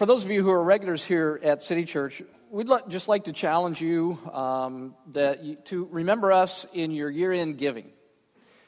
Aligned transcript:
For 0.00 0.06
those 0.06 0.24
of 0.24 0.30
you 0.30 0.42
who 0.42 0.50
are 0.50 0.64
regulars 0.64 1.04
here 1.04 1.38
at 1.42 1.62
City 1.62 1.84
Church, 1.84 2.22
we'd 2.50 2.70
just 2.88 3.06
like 3.06 3.24
to 3.24 3.34
challenge 3.34 3.82
you, 3.82 4.18
um, 4.32 4.94
that 5.12 5.44
you, 5.44 5.56
to 5.64 5.86
remember 5.90 6.32
us 6.32 6.64
in 6.72 6.90
your 6.90 7.10
year 7.10 7.32
end 7.32 7.58
giving. 7.58 7.92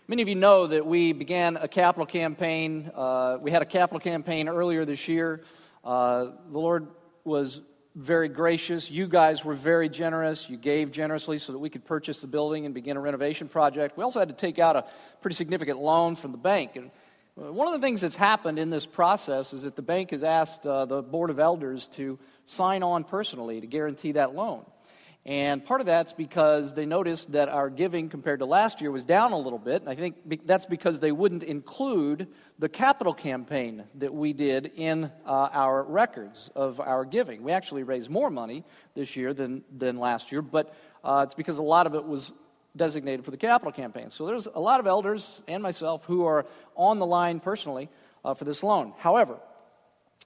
Many 0.08 0.20
of 0.20 0.28
you 0.28 0.34
know 0.34 0.66
that 0.66 0.84
we 0.84 1.14
began 1.14 1.56
a 1.56 1.68
capital 1.68 2.04
campaign. 2.04 2.92
Uh, 2.94 3.38
we 3.40 3.50
had 3.50 3.62
a 3.62 3.64
capital 3.64 3.98
campaign 3.98 4.46
earlier 4.46 4.84
this 4.84 5.08
year. 5.08 5.42
Uh, 5.82 6.32
the 6.50 6.58
Lord 6.58 6.88
was 7.24 7.62
very 7.94 8.28
gracious. 8.28 8.90
You 8.90 9.06
guys 9.06 9.42
were 9.42 9.54
very 9.54 9.88
generous. 9.88 10.50
You 10.50 10.58
gave 10.58 10.92
generously 10.92 11.38
so 11.38 11.52
that 11.52 11.58
we 11.60 11.70
could 11.70 11.86
purchase 11.86 12.20
the 12.20 12.26
building 12.26 12.66
and 12.66 12.74
begin 12.74 12.98
a 12.98 13.00
renovation 13.00 13.48
project. 13.48 13.96
We 13.96 14.04
also 14.04 14.18
had 14.18 14.28
to 14.28 14.34
take 14.34 14.58
out 14.58 14.76
a 14.76 14.84
pretty 15.22 15.36
significant 15.36 15.78
loan 15.78 16.14
from 16.14 16.32
the 16.32 16.36
bank. 16.36 16.76
And 16.76 16.90
one 17.34 17.66
of 17.66 17.80
the 17.80 17.84
things 17.84 18.02
that's 18.02 18.16
happened 18.16 18.58
in 18.58 18.68
this 18.68 18.84
process 18.84 19.52
is 19.52 19.62
that 19.62 19.74
the 19.74 19.82
bank 19.82 20.10
has 20.10 20.22
asked 20.22 20.66
uh, 20.66 20.84
the 20.84 21.02
Board 21.02 21.30
of 21.30 21.38
Elders 21.38 21.88
to 21.88 22.18
sign 22.44 22.82
on 22.82 23.04
personally 23.04 23.60
to 23.60 23.66
guarantee 23.66 24.12
that 24.12 24.34
loan. 24.34 24.64
And 25.24 25.64
part 25.64 25.80
of 25.80 25.86
that's 25.86 26.12
because 26.12 26.74
they 26.74 26.84
noticed 26.84 27.30
that 27.32 27.48
our 27.48 27.70
giving 27.70 28.08
compared 28.08 28.40
to 28.40 28.44
last 28.44 28.80
year 28.80 28.90
was 28.90 29.04
down 29.04 29.30
a 29.30 29.38
little 29.38 29.58
bit. 29.58 29.80
And 29.80 29.88
I 29.88 29.94
think 29.94 30.46
that's 30.46 30.66
because 30.66 30.98
they 30.98 31.12
wouldn't 31.12 31.44
include 31.44 32.26
the 32.58 32.68
capital 32.68 33.14
campaign 33.14 33.84
that 33.94 34.12
we 34.12 34.32
did 34.32 34.72
in 34.74 35.04
uh, 35.24 35.48
our 35.52 35.84
records 35.84 36.50
of 36.56 36.80
our 36.80 37.04
giving. 37.04 37.44
We 37.44 37.52
actually 37.52 37.84
raised 37.84 38.10
more 38.10 38.30
money 38.30 38.64
this 38.94 39.14
year 39.14 39.32
than, 39.32 39.62
than 39.74 39.96
last 39.96 40.32
year, 40.32 40.42
but 40.42 40.74
uh, 41.04 41.22
it's 41.24 41.34
because 41.34 41.58
a 41.58 41.62
lot 41.62 41.86
of 41.86 41.94
it 41.94 42.04
was 42.04 42.32
designated 42.76 43.24
for 43.24 43.30
the 43.30 43.36
capital 43.36 43.72
campaign. 43.72 44.10
So 44.10 44.26
there's 44.26 44.46
a 44.46 44.60
lot 44.60 44.80
of 44.80 44.86
elders 44.86 45.42
and 45.46 45.62
myself 45.62 46.04
who 46.04 46.24
are 46.24 46.46
on 46.74 46.98
the 46.98 47.06
line 47.06 47.40
personally 47.40 47.88
uh, 48.24 48.34
for 48.34 48.44
this 48.44 48.62
loan. 48.62 48.94
However, 48.98 49.38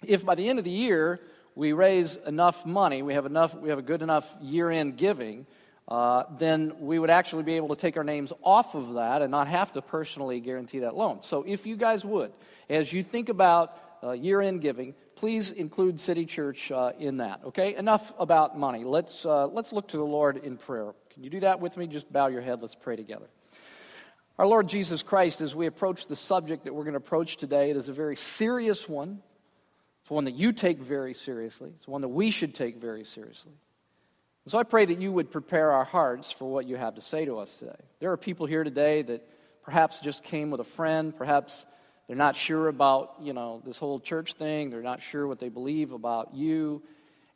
if 0.06 0.24
by 0.24 0.34
the 0.34 0.48
end 0.48 0.58
of 0.58 0.64
the 0.64 0.70
year 0.70 1.20
we 1.54 1.72
raise 1.72 2.16
enough 2.16 2.66
money, 2.66 3.02
we 3.02 3.14
have 3.14 3.26
enough, 3.26 3.54
we 3.54 3.70
have 3.70 3.78
a 3.78 3.82
good 3.82 4.02
enough 4.02 4.36
year-end 4.40 4.96
giving, 4.96 5.46
uh, 5.88 6.24
then 6.38 6.72
we 6.80 6.98
would 6.98 7.10
actually 7.10 7.44
be 7.44 7.54
able 7.54 7.68
to 7.68 7.76
take 7.76 7.96
our 7.96 8.04
names 8.04 8.32
off 8.42 8.74
of 8.74 8.94
that 8.94 9.22
and 9.22 9.30
not 9.30 9.48
have 9.48 9.72
to 9.72 9.80
personally 9.80 10.40
guarantee 10.40 10.80
that 10.80 10.94
loan. 10.94 11.22
So 11.22 11.44
if 11.46 11.66
you 11.66 11.76
guys 11.76 12.04
would, 12.04 12.32
as 12.68 12.92
you 12.92 13.02
think 13.02 13.28
about 13.28 13.78
uh, 14.02 14.10
year-end 14.12 14.60
giving, 14.60 14.94
please 15.14 15.50
include 15.50 15.98
City 15.98 16.26
Church 16.26 16.70
uh, 16.70 16.92
in 16.98 17.16
that. 17.18 17.40
Okay, 17.46 17.74
enough 17.76 18.12
about 18.18 18.58
money. 18.58 18.84
Let's 18.84 19.24
uh, 19.24 19.46
let's 19.46 19.72
look 19.72 19.88
to 19.88 19.96
the 19.96 20.04
Lord 20.04 20.36
in 20.36 20.58
prayer. 20.58 20.92
Can 21.16 21.24
you 21.24 21.30
do 21.30 21.40
that 21.40 21.60
with 21.60 21.78
me? 21.78 21.86
Just 21.86 22.12
bow 22.12 22.26
your 22.26 22.42
head. 22.42 22.60
Let's 22.60 22.74
pray 22.74 22.94
together. 22.94 23.24
Our 24.38 24.46
Lord 24.46 24.68
Jesus 24.68 25.02
Christ, 25.02 25.40
as 25.40 25.54
we 25.54 25.64
approach 25.64 26.08
the 26.08 26.14
subject 26.14 26.64
that 26.64 26.74
we're 26.74 26.82
going 26.82 26.92
to 26.92 26.98
approach 26.98 27.38
today, 27.38 27.70
it 27.70 27.76
is 27.78 27.88
a 27.88 27.94
very 27.94 28.16
serious 28.16 28.86
one. 28.86 29.22
It's 30.02 30.10
one 30.10 30.26
that 30.26 30.34
you 30.34 30.52
take 30.52 30.78
very 30.78 31.14
seriously. 31.14 31.72
It's 31.74 31.88
one 31.88 32.02
that 32.02 32.08
we 32.08 32.30
should 32.30 32.54
take 32.54 32.76
very 32.76 33.02
seriously. 33.02 33.54
And 34.44 34.52
so 34.52 34.58
I 34.58 34.62
pray 34.64 34.84
that 34.84 35.00
you 35.00 35.10
would 35.10 35.30
prepare 35.30 35.72
our 35.72 35.84
hearts 35.84 36.30
for 36.30 36.52
what 36.52 36.66
you 36.66 36.76
have 36.76 36.96
to 36.96 37.00
say 37.00 37.24
to 37.24 37.38
us 37.38 37.56
today. 37.56 37.80
There 37.98 38.12
are 38.12 38.18
people 38.18 38.44
here 38.44 38.62
today 38.62 39.00
that 39.00 39.26
perhaps 39.62 40.00
just 40.00 40.22
came 40.22 40.50
with 40.50 40.60
a 40.60 40.64
friend, 40.64 41.16
perhaps 41.16 41.64
they're 42.06 42.14
not 42.14 42.36
sure 42.36 42.68
about, 42.68 43.14
you 43.22 43.32
know, 43.32 43.62
this 43.64 43.78
whole 43.78 44.00
church 44.00 44.34
thing, 44.34 44.68
they're 44.68 44.82
not 44.82 45.00
sure 45.00 45.26
what 45.26 45.38
they 45.38 45.48
believe 45.48 45.92
about 45.92 46.34
you. 46.34 46.82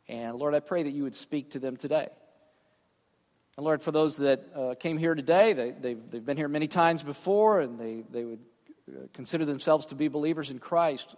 And 0.06 0.36
Lord, 0.36 0.54
I 0.54 0.60
pray 0.60 0.82
that 0.82 0.90
you 0.90 1.04
would 1.04 1.14
speak 1.14 1.52
to 1.52 1.58
them 1.58 1.78
today. 1.78 2.08
And 3.56 3.64
Lord, 3.64 3.82
for 3.82 3.92
those 3.92 4.16
that 4.16 4.44
uh, 4.54 4.74
came 4.74 4.96
here 4.96 5.14
today, 5.14 5.52
they, 5.52 5.70
they've, 5.72 6.10
they've 6.10 6.24
been 6.24 6.36
here 6.36 6.48
many 6.48 6.68
times 6.68 7.02
before 7.02 7.60
and 7.60 7.78
they, 7.78 8.04
they 8.10 8.24
would 8.24 8.40
uh, 8.88 9.06
consider 9.12 9.44
themselves 9.44 9.86
to 9.86 9.94
be 9.94 10.08
believers 10.08 10.50
in 10.50 10.58
Christ. 10.58 11.16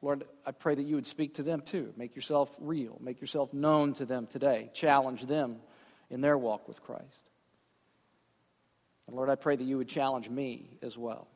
Lord, 0.00 0.24
I 0.46 0.52
pray 0.52 0.74
that 0.74 0.82
you 0.82 0.96
would 0.96 1.06
speak 1.06 1.34
to 1.34 1.42
them 1.42 1.60
too. 1.60 1.92
Make 1.96 2.16
yourself 2.16 2.56
real. 2.60 2.98
Make 3.00 3.20
yourself 3.20 3.52
known 3.52 3.92
to 3.94 4.04
them 4.04 4.26
today. 4.26 4.70
Challenge 4.74 5.22
them 5.26 5.56
in 6.10 6.20
their 6.20 6.36
walk 6.36 6.68
with 6.68 6.82
Christ. 6.82 7.30
And 9.06 9.16
Lord, 9.16 9.28
I 9.28 9.34
pray 9.34 9.56
that 9.56 9.64
you 9.64 9.78
would 9.78 9.88
challenge 9.88 10.28
me 10.28 10.70
as 10.82 10.96
well, 10.96 11.28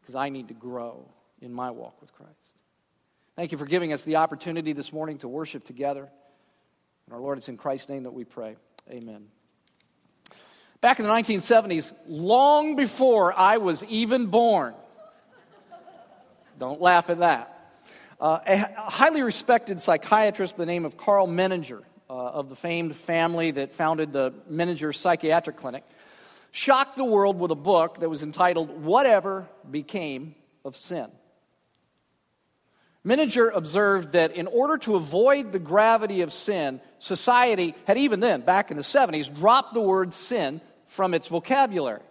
because 0.00 0.14
I 0.14 0.30
need 0.30 0.48
to 0.48 0.54
grow 0.54 1.08
in 1.40 1.52
my 1.52 1.70
walk 1.70 2.00
with 2.00 2.12
Christ. 2.12 2.32
Thank 3.36 3.52
you 3.52 3.58
for 3.58 3.66
giving 3.66 3.92
us 3.92 4.02
the 4.02 4.16
opportunity 4.16 4.72
this 4.72 4.92
morning 4.92 5.18
to 5.18 5.28
worship 5.28 5.64
together. 5.64 6.08
And 7.06 7.14
our 7.14 7.20
Lord, 7.20 7.38
it's 7.38 7.48
in 7.48 7.56
Christ's 7.56 7.88
name 7.88 8.02
that 8.02 8.12
we 8.12 8.24
pray. 8.24 8.56
Amen. 8.90 9.28
Back 10.80 11.00
in 11.00 11.06
the 11.06 11.12
1970s, 11.12 11.92
long 12.06 12.76
before 12.76 13.36
I 13.36 13.56
was 13.56 13.84
even 13.86 14.26
born, 14.26 14.74
don't 16.56 16.80
laugh 16.80 17.10
at 17.10 17.18
that. 17.18 17.54
Uh, 18.20 18.38
a 18.46 18.58
highly 18.90 19.22
respected 19.22 19.80
psychiatrist 19.80 20.56
by 20.56 20.62
the 20.62 20.66
name 20.66 20.84
of 20.84 20.96
Karl 20.96 21.26
Menninger, 21.26 21.82
uh, 22.08 22.12
of 22.12 22.48
the 22.48 22.54
famed 22.54 22.94
family 22.94 23.50
that 23.50 23.74
founded 23.74 24.12
the 24.12 24.32
Menninger 24.48 24.94
Psychiatric 24.94 25.56
Clinic, 25.56 25.82
shocked 26.52 26.96
the 26.96 27.04
world 27.04 27.40
with 27.40 27.50
a 27.50 27.56
book 27.56 27.98
that 27.98 28.08
was 28.08 28.22
entitled 28.22 28.82
Whatever 28.82 29.48
Became 29.68 30.36
of 30.64 30.76
Sin. 30.76 31.10
Menninger 33.04 33.50
observed 33.52 34.12
that 34.12 34.32
in 34.32 34.46
order 34.46 34.78
to 34.78 34.94
avoid 34.94 35.50
the 35.50 35.58
gravity 35.58 36.22
of 36.22 36.32
sin, 36.32 36.80
society 36.98 37.74
had 37.86 37.96
even 37.96 38.20
then, 38.20 38.42
back 38.42 38.70
in 38.70 38.76
the 38.76 38.82
70s, 38.82 39.34
dropped 39.34 39.74
the 39.74 39.80
word 39.80 40.12
sin 40.12 40.60
from 40.88 41.14
its 41.14 41.28
vocabulary. 41.28 42.02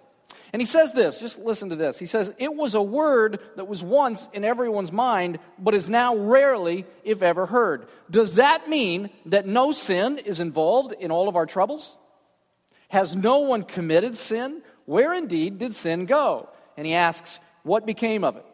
And 0.54 0.62
he 0.62 0.66
says 0.66 0.94
this, 0.94 1.20
just 1.20 1.40
listen 1.40 1.70
to 1.70 1.76
this. 1.76 2.00
He 2.00 2.06
says, 2.06 2.34
It 2.38 2.54
was 2.54 2.74
a 2.74 2.82
word 2.82 3.40
that 3.58 3.68
was 3.68 3.84
once 3.84 4.30
in 4.32 4.46
everyone's 4.46 4.94
mind, 4.94 5.40
but 5.60 5.74
is 5.74 5.90
now 5.90 6.16
rarely, 6.16 6.86
if 7.04 7.22
ever, 7.22 7.46
heard. 7.46 7.90
Does 8.10 8.36
that 8.36 8.70
mean 8.70 9.10
that 9.26 9.46
no 9.46 9.74
sin 9.74 10.18
is 10.20 10.40
involved 10.40 10.94
in 10.98 11.12
all 11.12 11.28
of 11.28 11.36
our 11.36 11.46
troubles? 11.46 11.98
Has 12.90 13.16
no 13.16 13.40
one 13.40 13.64
committed 13.64 14.16
sin? 14.16 14.62
Where 14.86 15.14
indeed 15.14 15.58
did 15.58 15.76
sin 15.76 16.06
go? 16.06 16.50
And 16.78 16.88
he 16.88 16.94
asks, 16.94 17.42
What 17.64 17.86
became 17.86 18.24
of 18.24 18.38
it? 18.38 18.46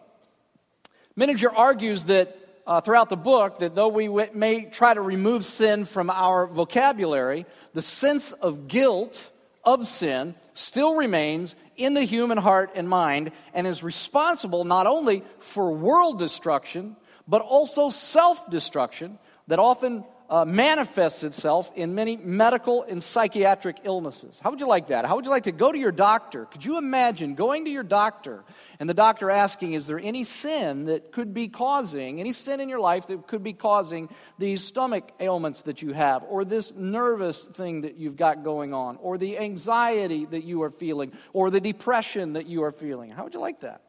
Menninger 1.16 1.54
argues 1.56 2.06
that 2.06 2.36
uh, 2.66 2.82
throughout 2.82 3.10
the 3.10 3.18
book 3.18 3.60
that 3.60 3.76
though 3.76 3.90
we 3.90 4.08
may 4.34 4.66
try 4.66 4.94
to 4.94 5.02
remove 5.02 5.46
sin 5.46 5.86
from 5.86 6.10
our 6.10 6.48
vocabulary, 6.48 7.46
the 7.74 7.82
sense 7.82 8.32
of 8.32 8.68
guilt 8.68 9.30
of 9.64 9.88
sin 9.88 10.36
still 10.54 10.96
remains 10.96 11.56
in 11.78 11.94
the 11.94 12.04
human 12.04 12.38
heart 12.38 12.72
and 12.76 12.88
mind 12.88 13.32
and 13.54 13.66
is 13.66 13.84
responsible 13.84 14.66
not 14.66 14.88
only 14.88 15.24
for 15.40 15.72
world 15.72 16.20
destruction, 16.20 16.96
but 17.28 17.42
also 17.42 17.90
self 17.90 18.50
destruction 18.50 19.18
that 19.48 19.60
often 19.60 20.04
uh, 20.34 20.44
manifests 20.44 21.24
itself 21.24 21.72
in 21.76 21.94
many 21.94 22.18
medical 22.18 22.82
and 22.82 23.04
psychiatric 23.04 23.78
illnesses. 23.84 24.40
How 24.44 24.50
would 24.50 24.60
you 24.60 24.66
like 24.66 24.88
that? 24.88 25.06
How 25.06 25.16
would 25.16 25.26
you 25.26 25.32
like 25.32 25.44
to 25.44 25.52
go 25.52 25.72
to 25.72 25.78
your 25.78 25.92
doctor? 25.92 26.46
Could 26.46 26.66
you 26.66 26.80
imagine 26.80 27.36
going 27.36 27.66
to 27.66 27.70
your 27.70 27.84
doctor 27.84 28.44
and 28.80 28.90
the 28.90 28.96
doctor 28.96 29.30
asking, 29.30 29.74
Is 29.74 29.86
there 29.86 30.00
any 30.00 30.24
sin 30.24 30.86
that 30.86 31.12
could 31.12 31.36
be 31.36 31.50
causing, 31.50 32.20
any 32.20 32.34
sin 32.34 32.62
in 32.62 32.68
your 32.68 32.80
life 32.80 33.06
that 33.08 33.28
could 33.28 33.44
be 33.44 33.54
causing 33.54 34.10
these 34.40 34.64
stomach 34.64 35.12
ailments 35.20 35.62
that 35.62 35.84
you 35.84 35.94
have, 35.94 36.24
or 36.24 36.44
this 36.44 36.74
nervous 36.74 37.44
thing 37.44 37.82
that 37.82 37.98
you've 37.98 38.18
got 38.18 38.44
going 38.44 38.74
on, 38.74 38.98
or 38.98 39.20
the 39.20 39.38
anxiety 39.38 40.26
that 40.26 40.46
you 40.46 40.64
are 40.64 40.72
feeling, 40.72 41.14
or 41.34 41.52
the 41.52 41.62
depression 41.62 42.34
that 42.34 42.48
you 42.48 42.64
are 42.64 42.72
feeling? 42.72 43.12
How 43.12 43.26
would 43.26 43.36
you 43.36 43.40
like 43.40 43.60
that? 43.60 43.84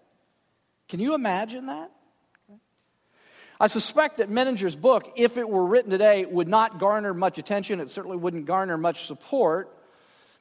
Can 0.91 1.01
you 1.01 1.15
imagine 1.15 1.67
that? 1.67 1.91
I 3.61 3.69
suspect 3.69 4.19
that 4.19 4.29
Menninger's 4.31 4.77
book, 4.77 5.13
if 5.17 5.37
it 5.37 5.49
were 5.49 5.65
written 5.65 5.91
today, 5.91 6.25
would 6.25 6.49
not 6.49 6.79
garner 6.79 7.15
much 7.15 7.39
attention. 7.39 7.81
It 7.81 7.91
certainly 7.91 8.17
wouldn't 8.17 8.47
garner 8.47 8.77
much 8.77 9.07
support. 9.07 9.71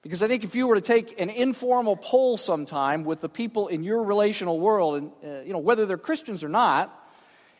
Because 0.01 0.21
I 0.21 0.27
think 0.27 0.43
if 0.43 0.55
you 0.55 0.67
were 0.67 0.75
to 0.75 0.81
take 0.81 1.19
an 1.21 1.29
informal 1.29 1.95
poll 1.95 2.35
sometime 2.37 3.05
with 3.05 3.21
the 3.21 3.29
people 3.29 3.69
in 3.69 3.83
your 3.83 4.03
relational 4.03 4.59
world, 4.59 4.95
and 4.95 5.11
uh, 5.23 5.41
you 5.43 5.53
know 5.53 5.59
whether 5.59 5.85
they're 5.85 5.97
Christians 5.97 6.43
or 6.43 6.49
not, 6.49 6.99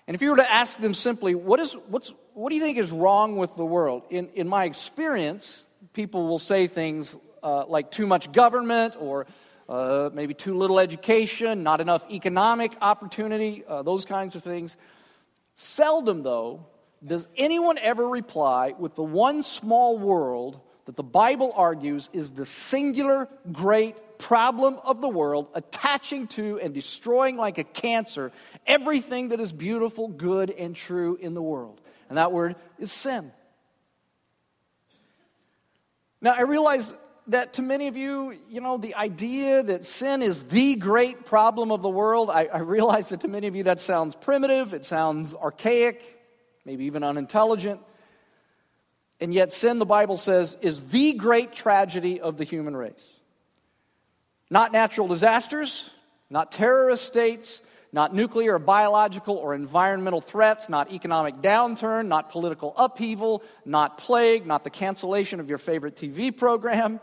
and 0.08 0.16
if 0.16 0.22
you 0.22 0.30
were 0.30 0.36
to 0.36 0.52
ask 0.52 0.80
them 0.80 0.94
simply, 0.94 1.36
what, 1.36 1.59
is, 1.59 1.74
what's, 1.88 2.12
what 2.34 2.50
do 2.50 2.56
you 2.56 2.62
think 2.62 2.78
is 2.78 2.92
wrong 2.92 3.38
with 3.38 3.56
the 3.56 3.66
world? 3.66 4.04
In, 4.10 4.27
in 4.36 4.50
my 4.50 4.66
experience, 4.66 5.66
people 5.94 6.27
will 6.27 6.39
say 6.39 6.68
things 6.68 7.16
uh, 7.42 7.66
like 7.68 7.89
too 7.92 8.06
much 8.06 8.31
government 8.31 8.95
or 9.00 9.25
uh, 9.69 10.10
maybe 10.13 10.33
too 10.33 10.57
little 10.57 10.80
education, 10.80 11.63
not 11.63 11.80
enough 11.80 12.06
economic 12.12 12.74
opportunity, 12.81 13.63
uh, 13.66 13.81
those 13.81 14.04
kinds 14.04 14.36
of 14.36 14.44
things. 14.44 14.75
Seldom, 15.55 16.23
though, 16.23 16.65
does 17.05 17.27
anyone 17.38 17.77
ever 17.77 18.07
reply 18.07 18.73
with 18.77 18.95
the 18.95 19.03
one 19.03 19.44
small 19.44 19.97
world 19.97 20.59
that 20.85 20.95
the 20.95 21.03
Bible 21.03 21.53
argues 21.55 22.09
is 22.13 22.31
the 22.31 22.45
singular 22.45 23.29
great 23.51 24.17
problem 24.17 24.79
of 24.83 25.01
the 25.01 25.07
world, 25.07 25.47
attaching 25.53 26.27
to 26.27 26.59
and 26.59 26.73
destroying 26.73 27.38
like 27.38 27.57
a 27.57 27.63
cancer 27.63 28.31
everything 28.65 29.29
that 29.29 29.39
is 29.39 29.51
beautiful, 29.51 30.07
good, 30.07 30.50
and 30.50 30.75
true 30.75 31.17
in 31.21 31.33
the 31.33 31.41
world. 31.41 31.79
And 32.09 32.17
that 32.17 32.31
word 32.31 32.55
is 32.79 32.91
sin. 32.91 33.31
Now, 36.21 36.31
I 36.31 36.41
realize 36.41 36.97
that 37.28 37.54
to 37.54 37.62
many 37.62 37.88
of 37.88 37.96
you, 37.96 38.38
you 38.50 38.62
know, 38.62 38.78
the 38.78 38.96
idea 38.96 39.64
that 39.64 39.86
sin 39.86 40.22
is 40.22 40.44
the 40.44 40.75
great 40.75 41.25
problem 41.25 41.72
of 41.72 41.81
the 41.81 41.90
world, 41.90 42.30
I, 42.30 42.46
I, 42.46 42.60
realize 42.60 43.10
that 43.10 43.22
to 43.22 43.28
many 43.28 43.48
of 43.48 43.56
you 43.56 43.64
that 43.64 43.80
sounds 43.80 44.16
primitive, 44.16 44.74
it 44.74 44.86
sounds 44.86 45.34
archaic, 45.36 46.20
maybe 46.66 46.86
even 46.86 47.04
unintelligent. 47.04 47.81
And 49.20 49.34
yet, 49.34 49.52
sin, 49.52 49.80
the 49.80 49.86
Bible 49.86 50.18
says, 50.18 50.58
is 50.62 50.81
the 50.84 51.14
great 51.14 51.54
tragedy 51.54 52.20
of 52.20 52.38
the 52.38 52.44
human 52.44 52.75
race. 52.75 52.94
Not 54.50 54.72
natural 54.72 55.08
disasters, 55.08 55.90
not 56.30 56.52
terrorist 56.52 57.06
states, 57.06 57.62
not 57.94 58.13
nuclear 58.13 58.56
or 58.56 58.60
biological 58.60 59.36
or 59.36 59.54
environmental 59.54 60.19
threats, 60.19 60.68
not 60.68 60.92
economic 60.92 61.36
downturn, 61.38 62.07
not 62.07 62.31
political 62.31 62.74
upheaval, 62.75 63.44
not 63.66 64.00
plague, 64.00 64.48
not 64.48 64.63
the 64.63 64.69
cancellation 64.72 65.40
of 65.40 65.48
your 65.48 65.60
favorite 65.60 65.95
TV 65.95 66.36
program. 66.36 67.00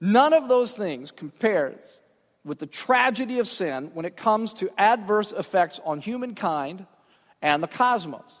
None 0.00 0.32
of 0.32 0.48
those 0.48 0.74
things 0.74 1.12
compares 1.12 2.02
with 2.44 2.58
the 2.58 2.66
tragedy 2.66 3.38
of 3.38 3.46
sin 3.46 3.92
when 3.94 4.04
it 4.04 4.16
comes 4.16 4.52
to 4.54 4.68
adverse 4.76 5.30
effects 5.30 5.80
on 5.84 6.00
humankind 6.00 6.84
and 7.40 7.62
the 7.62 7.68
cosmos. 7.68 8.34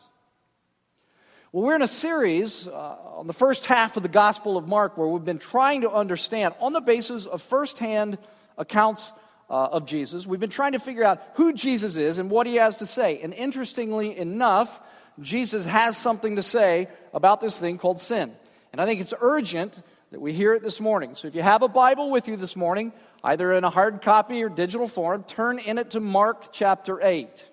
Well, 1.52 1.64
we're 1.64 1.76
in 1.76 1.82
a 1.82 1.86
series 1.86 2.66
uh, 2.66 2.72
on 2.72 3.28
the 3.28 3.32
first 3.32 3.66
half 3.66 3.96
of 3.96 4.02
the 4.02 4.08
Gospel 4.08 4.56
of 4.56 4.66
Mark 4.66 4.98
where 4.98 5.06
we've 5.06 5.24
been 5.24 5.38
trying 5.38 5.82
to 5.82 5.90
understand, 5.92 6.54
on 6.58 6.72
the 6.72 6.80
basis 6.80 7.26
of 7.26 7.40
firsthand 7.40 8.18
accounts 8.58 9.12
uh, 9.52 9.68
of 9.72 9.84
Jesus, 9.84 10.26
we've 10.26 10.40
been 10.40 10.48
trying 10.48 10.72
to 10.72 10.78
figure 10.78 11.04
out 11.04 11.22
who 11.34 11.52
Jesus 11.52 11.96
is 11.96 12.18
and 12.18 12.30
what 12.30 12.46
he 12.46 12.54
has 12.54 12.78
to 12.78 12.86
say. 12.86 13.20
And 13.20 13.34
interestingly 13.34 14.16
enough, 14.16 14.80
Jesus 15.20 15.66
has 15.66 15.94
something 15.98 16.36
to 16.36 16.42
say 16.42 16.88
about 17.12 17.42
this 17.42 17.58
thing 17.60 17.76
called 17.76 18.00
sin. 18.00 18.32
And 18.72 18.80
I 18.80 18.86
think 18.86 19.02
it's 19.02 19.12
urgent 19.20 19.80
that 20.10 20.20
we 20.20 20.32
hear 20.32 20.54
it 20.54 20.62
this 20.62 20.80
morning. 20.80 21.14
So 21.14 21.28
if 21.28 21.34
you 21.34 21.42
have 21.42 21.60
a 21.60 21.68
Bible 21.68 22.10
with 22.10 22.28
you 22.28 22.36
this 22.36 22.56
morning, 22.56 22.94
either 23.22 23.52
in 23.52 23.62
a 23.62 23.68
hard 23.68 24.00
copy 24.00 24.42
or 24.42 24.48
digital 24.48 24.88
form, 24.88 25.22
turn 25.24 25.58
in 25.58 25.76
it 25.76 25.90
to 25.90 26.00
Mark 26.00 26.50
chapter 26.50 26.98
8. 27.02 27.50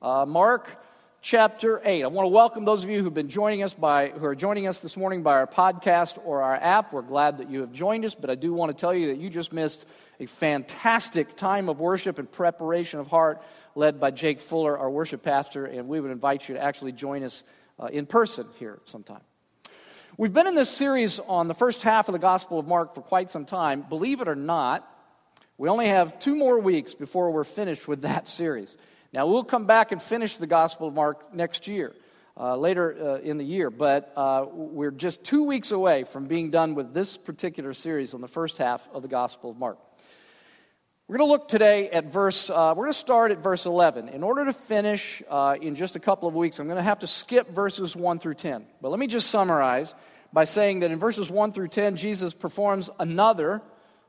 Uh, 0.00 0.24
Mark 0.26 0.81
chapter 1.22 1.80
8. 1.84 2.02
I 2.02 2.06
want 2.08 2.24
to 2.24 2.30
welcome 2.30 2.64
those 2.64 2.82
of 2.82 2.90
you 2.90 3.00
who've 3.00 3.14
been 3.14 3.28
joining 3.28 3.62
us 3.62 3.72
by 3.72 4.08
who 4.08 4.26
are 4.26 4.34
joining 4.34 4.66
us 4.66 4.82
this 4.82 4.96
morning 4.96 5.22
by 5.22 5.34
our 5.34 5.46
podcast 5.46 6.18
or 6.24 6.42
our 6.42 6.56
app. 6.56 6.92
We're 6.92 7.02
glad 7.02 7.38
that 7.38 7.48
you 7.48 7.60
have 7.60 7.72
joined 7.72 8.04
us, 8.04 8.16
but 8.16 8.28
I 8.28 8.34
do 8.34 8.52
want 8.52 8.76
to 8.76 8.78
tell 8.78 8.92
you 8.92 9.06
that 9.06 9.18
you 9.18 9.30
just 9.30 9.52
missed 9.52 9.86
a 10.18 10.26
fantastic 10.26 11.36
time 11.36 11.68
of 11.68 11.78
worship 11.78 12.18
and 12.18 12.30
preparation 12.30 12.98
of 12.98 13.06
heart 13.06 13.40
led 13.76 14.00
by 14.00 14.10
Jake 14.10 14.40
Fuller, 14.40 14.76
our 14.76 14.90
worship 14.90 15.22
pastor, 15.22 15.64
and 15.64 15.86
we 15.86 16.00
would 16.00 16.10
invite 16.10 16.48
you 16.48 16.56
to 16.56 16.62
actually 16.62 16.90
join 16.90 17.22
us 17.22 17.44
uh, 17.78 17.86
in 17.86 18.04
person 18.04 18.48
here 18.58 18.80
sometime. 18.84 19.22
We've 20.16 20.34
been 20.34 20.48
in 20.48 20.56
this 20.56 20.70
series 20.70 21.20
on 21.20 21.46
the 21.46 21.54
first 21.54 21.84
half 21.84 22.08
of 22.08 22.14
the 22.14 22.18
Gospel 22.18 22.58
of 22.58 22.66
Mark 22.66 22.96
for 22.96 23.00
quite 23.00 23.30
some 23.30 23.44
time. 23.44 23.82
Believe 23.88 24.22
it 24.22 24.26
or 24.26 24.34
not, 24.34 24.88
we 25.56 25.68
only 25.68 25.86
have 25.86 26.18
two 26.18 26.34
more 26.34 26.58
weeks 26.58 26.94
before 26.94 27.30
we're 27.30 27.44
finished 27.44 27.86
with 27.86 28.02
that 28.02 28.26
series. 28.26 28.76
Now, 29.14 29.26
we'll 29.26 29.44
come 29.44 29.66
back 29.66 29.92
and 29.92 30.00
finish 30.00 30.38
the 30.38 30.46
Gospel 30.46 30.88
of 30.88 30.94
Mark 30.94 31.34
next 31.34 31.68
year, 31.68 31.94
uh, 32.34 32.56
later 32.56 32.96
uh, 32.98 33.18
in 33.18 33.36
the 33.36 33.44
year, 33.44 33.68
but 33.68 34.10
uh, 34.16 34.46
we're 34.50 34.90
just 34.90 35.22
two 35.22 35.42
weeks 35.42 35.70
away 35.70 36.04
from 36.04 36.28
being 36.28 36.50
done 36.50 36.74
with 36.74 36.94
this 36.94 37.18
particular 37.18 37.74
series 37.74 38.14
on 38.14 38.22
the 38.22 38.28
first 38.28 38.56
half 38.56 38.88
of 38.94 39.02
the 39.02 39.08
Gospel 39.08 39.50
of 39.50 39.58
Mark. 39.58 39.78
We're 41.08 41.18
going 41.18 41.28
to 41.28 41.30
look 41.30 41.46
today 41.46 41.90
at 41.90 42.10
verse, 42.10 42.48
uh, 42.48 42.72
we're 42.74 42.84
going 42.84 42.94
to 42.94 42.98
start 42.98 43.32
at 43.32 43.42
verse 43.42 43.66
11. 43.66 44.08
In 44.08 44.22
order 44.22 44.46
to 44.46 44.52
finish 44.54 45.22
uh, 45.28 45.58
in 45.60 45.74
just 45.74 45.94
a 45.94 46.00
couple 46.00 46.26
of 46.26 46.34
weeks, 46.34 46.58
I'm 46.58 46.66
going 46.66 46.78
to 46.78 46.82
have 46.82 47.00
to 47.00 47.06
skip 47.06 47.50
verses 47.50 47.94
1 47.94 48.18
through 48.18 48.36
10. 48.36 48.64
But 48.80 48.88
let 48.88 48.98
me 48.98 49.08
just 49.08 49.28
summarize 49.28 49.92
by 50.32 50.44
saying 50.44 50.80
that 50.80 50.90
in 50.90 50.98
verses 50.98 51.30
1 51.30 51.52
through 51.52 51.68
10, 51.68 51.96
Jesus 51.96 52.32
performs 52.32 52.88
another 52.98 53.60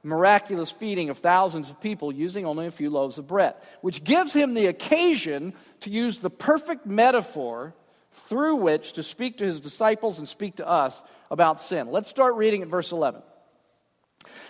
miraculous 0.04 0.70
feeding 0.70 1.10
of 1.10 1.18
thousands 1.18 1.70
of 1.70 1.80
people 1.80 2.12
using 2.12 2.46
only 2.46 2.68
a 2.68 2.72
few 2.72 2.90
loaves 2.90 3.18
of 3.18 3.28
bread, 3.28 3.56
which 3.82 4.04
gives 4.04 4.34
him 4.34 4.54
the 4.54 4.66
occasion 4.66 5.54
to 5.80 5.90
use 5.90 6.18
the 6.18 6.30
perfect 6.30 6.86
metaphor 6.86 7.74
through 8.12 8.58
which 8.58 8.94
to 8.94 9.04
speak 9.04 9.38
to 9.38 9.46
his 9.46 9.60
disciples 9.60 10.20
and 10.20 10.28
speak 10.28 10.58
to 10.58 10.68
us 10.68 11.04
about 11.32 11.60
sin. 11.60 11.90
Let's 11.90 12.10
start 12.10 12.36
reading 12.36 12.62
at 12.62 12.68
verse 12.68 12.92
11. 12.92 13.22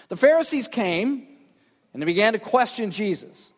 The 0.10 0.18
Pharisees 0.18 0.68
came 0.68 1.28
and 1.94 2.02
they 2.02 2.06
began 2.06 2.34
to 2.34 2.40
question 2.40 2.92
Jesus. 2.92 3.52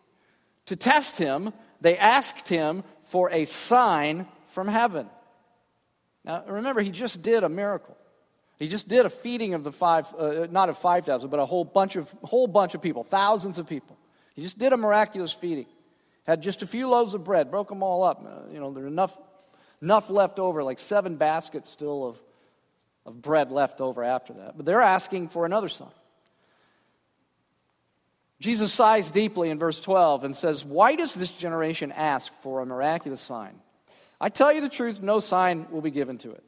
To 0.68 0.76
test 0.76 1.18
him, 1.18 1.54
they 1.82 1.98
asked 1.98 2.50
him 2.50 2.84
for 3.04 3.30
a 3.32 3.46
sign 3.46 4.28
from 4.48 4.68
heaven. 4.68 5.10
Now, 6.24 6.44
remember, 6.48 6.82
he 6.82 6.90
just 6.90 7.22
did 7.22 7.44
a 7.44 7.50
miracle. 7.50 7.96
He 8.58 8.68
just 8.68 8.88
did 8.88 9.06
a 9.06 9.10
feeding 9.10 9.54
of 9.54 9.64
the 9.64 9.72
five, 9.72 10.14
uh, 10.16 10.48
not 10.50 10.70
of 10.70 10.78
5,000, 10.78 11.30
but 11.30 11.40
a 11.40 11.46
whole 11.46 11.66
bunch, 11.66 11.96
of, 11.96 12.10
whole 12.24 12.48
bunch 12.48 12.74
of 12.74 12.82
people, 12.82 13.04
thousands 13.04 13.58
of 13.58 13.68
people. 13.68 13.98
He 14.34 14.42
just 14.42 14.58
did 14.58 14.72
a 14.72 14.78
miraculous 14.78 15.34
feeding. 15.34 15.66
Had 16.26 16.42
just 16.42 16.62
a 16.62 16.68
few 16.68 16.90
loaves 16.90 17.14
of 17.14 17.24
bread, 17.24 17.52
broke 17.52 17.70
them 17.70 17.84
all 17.84 18.04
up. 18.04 18.26
Uh, 18.26 18.52
you 18.52 18.60
know, 18.60 18.72
there's 18.72 18.88
enough, 18.88 19.18
enough 19.82 20.10
left 20.10 20.40
over, 20.40 20.64
like 20.64 20.80
seven 20.80 21.18
baskets 21.18 21.70
still 21.70 22.08
of, 22.08 22.22
of 23.06 23.22
bread 23.22 23.52
left 23.52 23.82
over 23.82 24.04
after 24.04 24.34
that. 24.34 24.56
But 24.56 24.66
they're 24.66 24.82
asking 24.82 25.30
for 25.30 25.46
another 25.46 25.68
sign. 25.70 25.90
Jesus 28.40 28.72
sighs 28.72 29.12
deeply 29.12 29.50
in 29.50 29.60
verse 29.60 29.80
12 29.80 30.24
and 30.24 30.36
says, 30.36 30.64
Why 30.64 30.96
does 30.96 31.14
this 31.14 31.32
generation 31.32 31.92
ask 31.92 32.32
for 32.42 32.62
a 32.62 32.66
miraculous 32.66 33.22
sign? 33.22 33.60
I 34.20 34.30
tell 34.30 34.52
you 34.52 34.62
the 34.62 34.70
truth, 34.70 35.02
no 35.02 35.20
sign 35.20 35.68
will 35.72 35.82
be 35.82 35.92
given 35.92 36.18
to 36.20 36.32
it. 36.32 36.44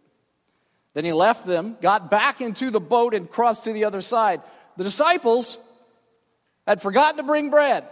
Then 0.97 1.05
he 1.05 1.13
left 1.13 1.45
them, 1.45 1.77
got 1.79 2.09
back 2.09 2.41
into 2.41 2.71
the 2.71 2.79
boat, 2.79 3.13
and 3.13 3.29
crossed 3.29 3.65
to 3.65 3.71
the 3.71 3.85
other 3.85 4.01
side. 4.01 4.41
The 4.77 4.83
disciples 4.83 5.59
had 6.65 6.81
forgotten 6.81 7.17
to 7.17 7.23
bring 7.23 7.51
bread, 7.51 7.87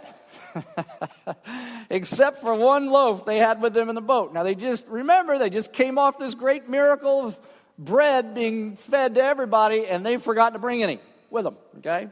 except 1.90 2.40
for 2.40 2.52
one 2.56 2.90
loaf 2.90 3.24
they 3.24 3.38
had 3.38 3.62
with 3.62 3.74
them 3.74 3.90
in 3.90 3.94
the 3.94 4.00
boat. 4.00 4.34
Now, 4.34 4.42
they 4.42 4.56
just, 4.56 4.88
remember, 4.88 5.38
they 5.38 5.50
just 5.50 5.72
came 5.72 5.98
off 5.98 6.18
this 6.18 6.34
great 6.34 6.68
miracle 6.68 7.26
of 7.26 7.38
bread 7.78 8.34
being 8.34 8.74
fed 8.74 9.14
to 9.14 9.24
everybody, 9.24 9.86
and 9.86 10.04
they've 10.04 10.20
forgotten 10.20 10.54
to 10.54 10.58
bring 10.58 10.82
any 10.82 10.98
with 11.30 11.44
them, 11.44 11.56
okay? 11.78 12.08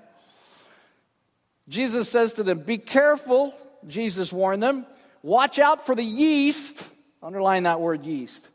Jesus 1.69 2.09
says 2.09 2.35
to 2.35 2.45
them, 2.45 2.61
Be 2.61 2.79
careful, 2.79 3.53
Jesus 3.89 4.33
warned 4.33 4.63
them. 4.63 4.87
Watch 5.25 5.59
out 5.59 5.87
for 5.87 5.97
the 5.97 6.05
yeast. 6.05 6.89
Underline 7.21 7.65
that 7.65 7.81
word 7.81 8.07
yeast 8.07 8.51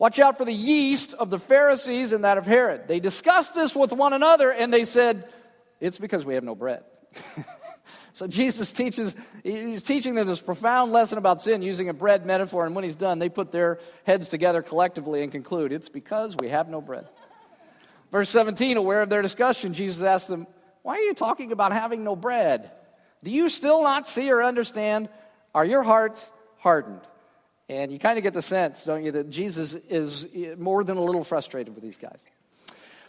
Watch 0.00 0.18
out 0.18 0.38
for 0.38 0.46
the 0.46 0.52
yeast 0.52 1.12
of 1.12 1.28
the 1.28 1.38
Pharisees 1.38 2.14
and 2.14 2.24
that 2.24 2.38
of 2.38 2.46
Herod. 2.46 2.88
They 2.88 3.00
discussed 3.00 3.54
this 3.54 3.76
with 3.76 3.92
one 3.92 4.14
another 4.14 4.50
and 4.50 4.72
they 4.72 4.86
said, 4.86 5.28
It's 5.78 5.98
because 5.98 6.24
we 6.24 6.36
have 6.36 6.42
no 6.42 6.54
bread. 6.54 6.84
so 8.14 8.26
Jesus 8.26 8.72
teaches, 8.72 9.14
he's 9.44 9.82
teaching 9.82 10.14
them 10.14 10.26
this 10.26 10.40
profound 10.40 10.90
lesson 10.90 11.18
about 11.18 11.42
sin 11.42 11.60
using 11.60 11.90
a 11.90 11.92
bread 11.92 12.24
metaphor. 12.24 12.64
And 12.64 12.74
when 12.74 12.82
he's 12.82 12.96
done, 12.96 13.18
they 13.18 13.28
put 13.28 13.52
their 13.52 13.78
heads 14.04 14.30
together 14.30 14.62
collectively 14.62 15.22
and 15.22 15.30
conclude, 15.30 15.70
It's 15.70 15.90
because 15.90 16.34
we 16.34 16.48
have 16.48 16.70
no 16.70 16.80
bread. 16.80 17.06
Verse 18.10 18.30
17, 18.30 18.78
aware 18.78 19.02
of 19.02 19.10
their 19.10 19.20
discussion, 19.20 19.74
Jesus 19.74 20.02
asked 20.02 20.28
them, 20.28 20.46
Why 20.80 20.94
are 20.94 21.02
you 21.02 21.12
talking 21.12 21.52
about 21.52 21.72
having 21.72 22.04
no 22.04 22.16
bread? 22.16 22.70
Do 23.22 23.30
you 23.30 23.50
still 23.50 23.82
not 23.82 24.08
see 24.08 24.32
or 24.32 24.42
understand? 24.42 25.10
Are 25.54 25.66
your 25.66 25.82
hearts 25.82 26.32
hardened? 26.56 27.02
And 27.70 27.92
you 27.92 28.00
kind 28.00 28.18
of 28.18 28.24
get 28.24 28.34
the 28.34 28.42
sense, 28.42 28.82
don't 28.82 29.04
you, 29.04 29.12
that 29.12 29.30
Jesus 29.30 29.74
is 29.74 30.26
more 30.58 30.82
than 30.82 30.96
a 30.96 31.00
little 31.00 31.22
frustrated 31.22 31.72
with 31.72 31.84
these 31.84 31.96
guys. 31.96 32.18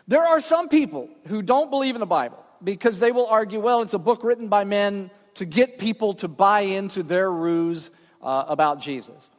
There 0.08 0.24
are 0.24 0.39
some 0.39 0.70
people 0.70 1.10
who 1.25 1.41
don't 1.41 1.72
believe 1.72 1.96
in 1.96 2.00
the 2.00 2.06
Bible 2.06 2.46
because 2.63 3.00
they 3.00 3.12
will 3.12 3.25
argue, 3.25 3.60
well, 3.60 3.82
it's 3.82 3.96
a 3.96 4.00
book 4.00 4.24
written 4.24 4.50
by 4.50 4.63
men 4.63 5.10
to 5.36 5.46
get 5.46 5.80
people 5.80 6.13
to 6.15 6.27
buy 6.27 6.62
into 6.62 7.01
their 7.01 7.32
ruse 7.32 7.89
uh, 8.22 8.46
about 8.48 8.82
Jesus. 8.82 9.32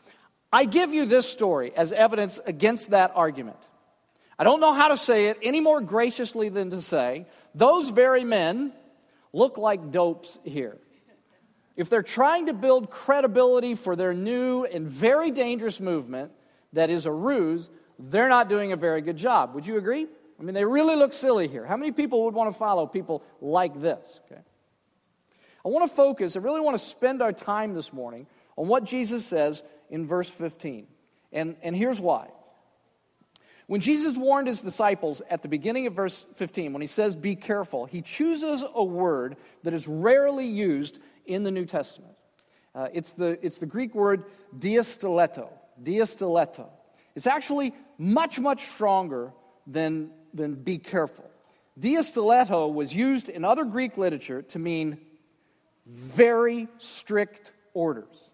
I 0.52 0.64
give 0.64 0.93
you 0.93 1.07
this 1.07 1.31
story 1.31 1.73
as 1.76 1.93
evidence 1.93 2.41
against 2.45 2.91
that 2.91 3.12
argument. 3.14 3.59
I 4.41 4.43
don't 4.43 4.59
know 4.59 4.73
how 4.73 4.88
to 4.88 4.97
say 4.97 5.26
it 5.26 5.38
any 5.41 5.61
more 5.61 5.81
graciously 5.81 6.49
than 6.49 6.71
to 6.71 6.83
say, 6.83 7.26
those 7.55 7.91
very 7.91 8.25
men 8.25 8.73
look 9.33 9.57
like 9.57 9.93
dopes 9.93 10.41
here 10.43 10.79
if 11.76 11.88
they're 11.88 12.02
trying 12.02 12.47
to 12.47 12.52
build 12.52 12.91
credibility 12.91 13.75
for 13.75 13.97
their 13.97 14.12
new 14.12 14.64
and 14.64 14.87
very 14.87 15.31
dangerous 15.31 15.81
movement 15.81 16.33
that 16.73 16.91
is 16.91 17.07
a 17.07 17.12
ruse, 17.12 17.71
they're 17.99 18.29
not 18.29 18.49
doing 18.49 18.73
a 18.73 18.76
very 18.76 19.00
good 19.00 19.17
job. 19.17 19.55
Would 19.55 19.67
you 19.67 19.76
agree? 19.79 20.07
I 20.38 20.43
mean, 20.43 20.55
they 20.55 20.64
really 20.64 20.97
look 20.97 21.12
silly 21.12 21.49
here. 21.49 21.64
How 21.64 21.76
many 21.76 21.93
people 21.93 22.25
would 22.25 22.35
want 22.35 22.52
to 22.52 22.59
follow 22.59 22.87
people 22.87 23.23
like 23.41 23.81
this? 23.81 24.21
Okay. 24.26 24.41
I 25.64 25.69
want 25.69 25.88
to 25.88 25.95
focus, 25.95 26.37
I 26.37 26.41
really 26.41 26.61
want 26.61 26.76
to 26.76 26.85
spend 26.85 27.23
our 27.23 27.33
time 27.33 27.75
this 27.75 27.93
morning 27.93 28.26
on 28.57 28.67
what 28.67 28.85
Jesus 28.85 29.25
says 29.25 29.62
in 29.91 30.07
verse 30.07 30.29
15. 30.29 30.87
And, 31.33 31.57
and 31.62 31.76
here's 31.76 32.00
why. 32.00 32.29
When 33.69 33.81
Jesus 33.81 34.17
warned 34.17 34.49
his 34.49 34.61
disciples 34.61 35.23
at 35.31 35.43
the 35.43 35.49
beginning 35.49 35.87
of 35.87 35.95
verse 35.95 36.26
15, 36.35 36.73
when 36.73 36.83
he 36.83 36.88
says, 36.88 37.14
Be 37.14 37.37
careful, 37.37 37.87
he 37.87 38.02
chooses 38.02 38.64
a 38.75 38.85
word 38.85 39.37
that 39.62 39.73
is 39.73 39.87
rarely 39.87 40.47
used 40.47 40.99
in 41.26 41.45
the 41.45 41.50
New 41.50 41.67
Testament. 41.67 42.14
Uh, 42.75 42.88
it's, 42.93 43.12
the, 43.12 43.38
it's 43.45 43.59
the 43.59 43.67
Greek 43.67 43.95
word 43.95 44.25
diastileto. 44.59 45.49
Diastileto. 45.83 46.69
It's 47.14 47.26
actually 47.26 47.75
much, 47.99 48.38
much 48.38 48.67
stronger 48.69 49.33
than, 49.67 50.11
than 50.33 50.55
be 50.55 50.79
careful. 50.79 51.29
Diastileto 51.79 52.73
was 52.73 52.95
used 52.95 53.29
in 53.29 53.45
other 53.45 53.64
Greek 53.64 53.97
literature 53.97 54.43
to 54.43 54.59
mean 54.59 54.99
very 55.87 56.69
strict 56.79 57.52
orders. 57.75 58.31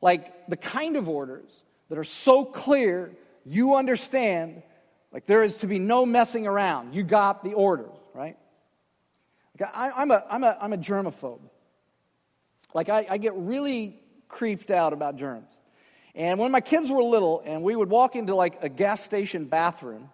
Like 0.00 0.48
the 0.48 0.56
kind 0.56 0.96
of 0.96 1.08
orders 1.08 1.50
that 1.88 1.98
are 1.98 2.04
so 2.04 2.44
clear, 2.44 3.12
you 3.44 3.76
understand, 3.76 4.62
like 5.12 5.26
there 5.26 5.42
is 5.42 5.58
to 5.58 5.66
be 5.66 5.78
no 5.78 6.04
messing 6.04 6.46
around. 6.46 6.94
You 6.94 7.04
got 7.04 7.44
the 7.44 7.54
orders, 7.54 7.96
right? 8.14 8.36
Like 9.58 9.70
I, 9.74 10.02
am 10.02 10.10
a, 10.10 10.24
I'm, 10.28 10.44
a, 10.44 10.56
I'm 10.60 10.72
a 10.72 10.78
germaphobe. 10.78 11.40
Like 12.74 12.88
I, 12.88 13.06
I 13.10 13.18
get 13.18 13.34
really 13.34 14.00
creeped 14.28 14.70
out 14.70 14.92
about 14.92 15.16
germs. 15.16 15.50
And 16.14 16.38
when 16.38 16.50
my 16.50 16.60
kids 16.60 16.90
were 16.90 17.02
little 17.02 17.42
and 17.44 17.62
we 17.62 17.74
would 17.74 17.88
walk 17.88 18.16
into 18.16 18.34
like 18.34 18.62
a 18.62 18.68
gas 18.68 19.02
station 19.02 19.46
bathroom, 19.46 20.10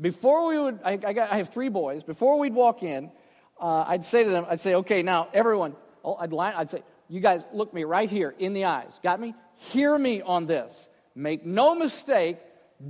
before 0.00 0.46
we 0.46 0.58
would, 0.58 0.80
I, 0.84 0.92
I, 0.92 1.12
got, 1.12 1.32
I 1.32 1.36
have 1.36 1.48
three 1.48 1.68
boys, 1.68 2.02
before 2.02 2.38
we'd 2.38 2.54
walk 2.54 2.82
in, 2.82 3.10
uh, 3.60 3.84
I'd 3.86 4.04
say 4.04 4.24
to 4.24 4.30
them, 4.30 4.46
I'd 4.48 4.60
say, 4.60 4.74
okay, 4.76 5.02
now 5.02 5.28
everyone, 5.32 5.76
oh, 6.04 6.16
I'd, 6.16 6.32
line, 6.32 6.54
I'd 6.56 6.70
say, 6.70 6.82
you 7.08 7.20
guys 7.20 7.42
look 7.52 7.72
me 7.74 7.84
right 7.84 8.10
here 8.10 8.34
in 8.38 8.52
the 8.52 8.64
eyes. 8.64 8.98
Got 9.02 9.20
me? 9.20 9.34
Hear 9.56 9.96
me 9.96 10.22
on 10.22 10.46
this. 10.46 10.88
Make 11.14 11.44
no 11.44 11.74
mistake, 11.74 12.38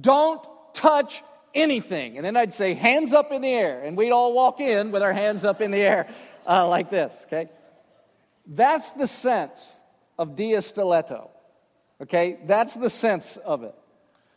don't 0.00 0.42
touch 0.74 1.22
anything. 1.54 2.16
And 2.16 2.24
then 2.24 2.36
I'd 2.36 2.52
say, 2.52 2.74
hands 2.74 3.12
up 3.12 3.32
in 3.32 3.42
the 3.42 3.52
air. 3.52 3.82
And 3.82 3.96
we'd 3.96 4.12
all 4.12 4.32
walk 4.32 4.60
in 4.60 4.90
with 4.90 5.02
our 5.02 5.12
hands 5.12 5.44
up 5.44 5.60
in 5.60 5.70
the 5.70 5.80
air 5.80 6.08
uh, 6.46 6.66
like 6.68 6.90
this, 6.90 7.26
okay? 7.26 7.50
That's 8.46 8.92
the 8.92 9.06
sense 9.06 9.78
of 10.18 10.36
diastileto, 10.36 11.30
okay? 12.00 12.38
That's 12.46 12.74
the 12.74 12.90
sense 12.90 13.36
of 13.36 13.62
it. 13.62 13.74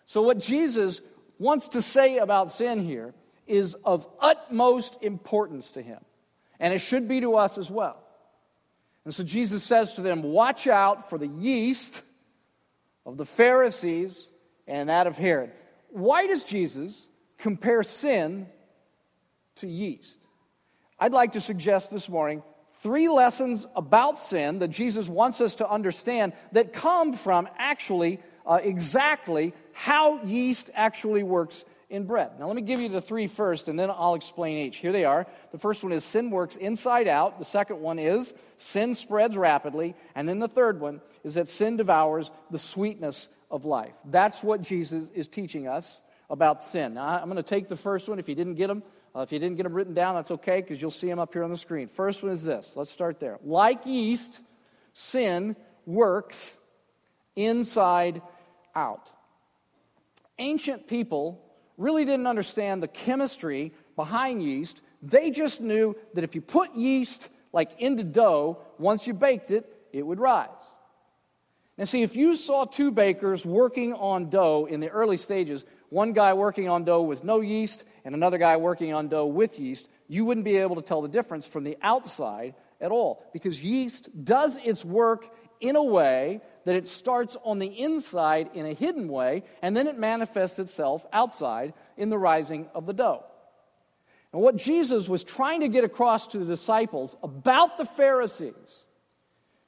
So, 0.06 0.22
what 0.22 0.40
Jesus 0.40 1.02
wants 1.40 1.70
to 1.70 1.82
say 1.82 2.18
about 2.18 2.52
sin 2.52 2.80
here 2.80 3.14
is 3.48 3.74
of 3.86 4.08
utmost 4.20 4.98
importance 5.02 5.72
to 5.72 5.82
him, 5.82 6.00
and 6.60 6.74
it 6.74 6.80
should 6.80 7.08
be 7.08 7.22
to 7.22 7.36
us 7.36 7.58
as 7.58 7.70
well. 7.70 8.02
And 9.04 9.14
so, 9.14 9.24
Jesus 9.24 9.64
says 9.64 9.96
to 9.96 10.02
them, 10.02 10.22
Watch 10.22 10.68
out 10.68 11.10
for 11.10 11.18
the 11.18 11.28
yeast 11.28 12.04
of 13.06 13.18
the 13.18 13.26
Pharisees 13.26 14.28
and 14.68 14.90
that 14.90 15.08
of 15.08 15.18
Herod. 15.18 15.52
Why 15.90 16.28
does 16.28 16.44
Jesus 16.44 17.08
compare 17.38 17.84
sin 17.84 18.48
to 19.56 19.68
yeast? 19.68 20.20
I'd 21.00 21.14
like 21.14 21.34
to 21.34 21.42
suggest 21.42 21.92
this 21.92 22.08
morning 22.08 22.42
three 22.86 23.08
lessons 23.08 23.66
about 23.76 24.20
sin 24.20 24.60
that 24.60 24.68
Jesus 24.68 25.10
wants 25.10 25.42
us 25.42 25.56
to 25.56 25.68
understand 25.68 26.34
that 26.52 26.72
come 26.72 27.14
from 27.14 27.50
actually 27.58 28.20
uh, 28.46 28.60
exactly 28.62 29.54
how 29.74 30.22
yeast 30.22 30.70
actually 30.76 31.24
works 31.24 31.66
in 31.90 32.06
bread. 32.06 32.30
Now, 32.38 32.46
let 32.46 32.56
me 32.56 32.62
give 32.62 32.80
you 32.80 32.90
the 32.90 33.02
three 33.02 33.26
first, 33.26 33.70
and 33.70 33.80
then 33.80 33.90
I'll 33.90 34.14
explain 34.14 34.60
each. 34.60 34.78
Here 34.78 34.92
they 34.92 35.04
are. 35.04 35.26
The 35.52 35.58
first 35.58 35.82
one 35.82 35.94
is 35.94 36.04
sin 36.04 36.30
works 36.30 36.58
inside 36.58 37.08
out. 37.08 37.40
The 37.40 37.46
second 37.46 37.80
one 37.80 37.98
is 37.98 38.36
sin 38.58 38.94
spreads 38.94 39.36
rapidly. 39.36 39.96
And 40.14 40.30
then 40.30 40.38
the 40.38 40.48
third 40.48 40.80
one 40.80 41.02
is 41.24 41.34
that 41.34 41.48
sin 41.48 41.78
devours 41.78 42.30
the 42.52 42.60
sweetness 42.60 43.30
of 43.50 43.66
life. 43.66 43.94
That's 44.06 44.44
what 44.44 44.62
Jesus 44.62 45.10
is 45.10 45.28
teaching 45.28 45.68
us 45.68 46.02
about 46.30 46.64
sin. 46.64 46.94
Now, 46.94 47.08
I'm 47.08 47.26
going 47.26 47.38
to 47.38 47.42
take 47.42 47.68
the 47.68 47.76
first 47.76 48.08
one. 48.08 48.20
If 48.20 48.30
you 48.30 48.36
didn't 48.36 48.56
get 48.56 48.68
them, 48.68 48.84
uh, 49.16 49.22
if 49.22 49.32
you 49.32 49.40
didn't 49.40 49.56
get 49.56 49.64
them 49.64 49.74
written 49.74 49.94
down, 49.94 50.16
that's 50.16 50.32
okay 50.32 50.62
because 50.62 50.82
you'll 50.82 50.92
see 50.92 51.08
them 51.08 51.20
up 51.20 51.32
here 51.34 51.44
on 51.44 51.50
the 51.50 51.58
screen. 51.58 51.88
First 51.88 52.22
one 52.22 52.32
is 52.34 52.44
this. 52.44 52.74
Let's 52.76 52.92
start 52.92 53.20
there. 53.20 53.40
Like 53.44 53.86
yeast, 53.86 54.42
sin 54.94 55.56
works 55.86 56.58
inside 57.36 58.22
out. 58.76 59.12
Ancient 60.38 60.88
people 60.88 61.42
really 61.78 62.04
didn't 62.04 62.28
understand 62.28 62.84
the 62.84 62.88
chemistry 62.90 63.74
behind 63.96 64.44
yeast. 64.44 64.82
They 65.02 65.32
just 65.32 65.62
knew 65.62 65.96
that 66.14 66.24
if 66.24 66.36
you 66.36 66.42
put 66.42 66.76
yeast 66.76 67.30
like 67.54 67.80
into 67.80 68.04
dough, 68.04 68.60
once 68.78 69.08
you 69.08 69.14
baked 69.14 69.50
it, 69.52 69.66
it 69.94 70.06
would 70.06 70.20
rise. 70.20 70.50
Now, 71.78 71.86
see, 71.86 72.04
if 72.04 72.16
you 72.16 72.36
saw 72.36 72.66
two 72.66 72.92
bakers 72.92 73.46
working 73.46 73.94
on 73.94 74.30
dough 74.30 74.68
in 74.70 74.80
the 74.80 74.90
early 74.90 75.18
stages, 75.18 75.66
one 75.90 76.14
guy 76.14 76.34
working 76.34 76.70
on 76.70 76.84
dough 76.84 77.02
with 77.02 77.24
no 77.24 77.42
yeast 77.42 77.86
and 78.04 78.16
another 78.16 78.38
guy 78.38 78.58
working 78.58 78.94
on 78.94 79.08
dough 79.08 79.26
with 79.26 79.60
yeast, 79.60 79.88
you 80.08 80.26
wouldn't 80.26 80.46
be 80.46 80.58
able 80.58 80.76
to 80.76 80.82
tell 80.82 81.02
the 81.02 81.08
difference 81.08 81.46
from 81.46 81.64
the 81.64 81.78
outside 81.82 82.56
at 82.82 82.92
all 82.92 83.24
because 83.34 83.64
yeast 83.64 84.10
does 84.24 84.58
its 84.58 84.84
work 84.84 85.34
in 85.60 85.76
a 85.76 85.84
way 85.84 86.42
that 86.66 86.76
it 86.76 86.88
starts 86.88 87.38
on 87.44 87.60
the 87.60 87.68
inside 87.68 88.50
in 88.54 88.66
a 88.66 88.74
hidden 88.74 89.08
way, 89.08 89.44
and 89.62 89.78
then 89.78 89.88
it 89.88 89.98
manifests 89.98 90.60
itself 90.60 91.06
outside 91.14 91.74
in 91.96 92.10
the 92.10 92.18
rising 92.18 92.68
of 92.74 92.86
the 92.86 92.94
dough. 92.94 93.24
And 94.34 94.42
what 94.42 94.58
Jesus 94.58 95.08
was 95.08 95.24
trying 95.24 95.62
to 95.62 95.68
get 95.68 95.84
across 95.84 96.28
to 96.28 96.40
the 96.40 96.46
disciples 96.46 97.16
about 97.24 97.78
the 97.78 97.86
Pharisees, 97.86 98.86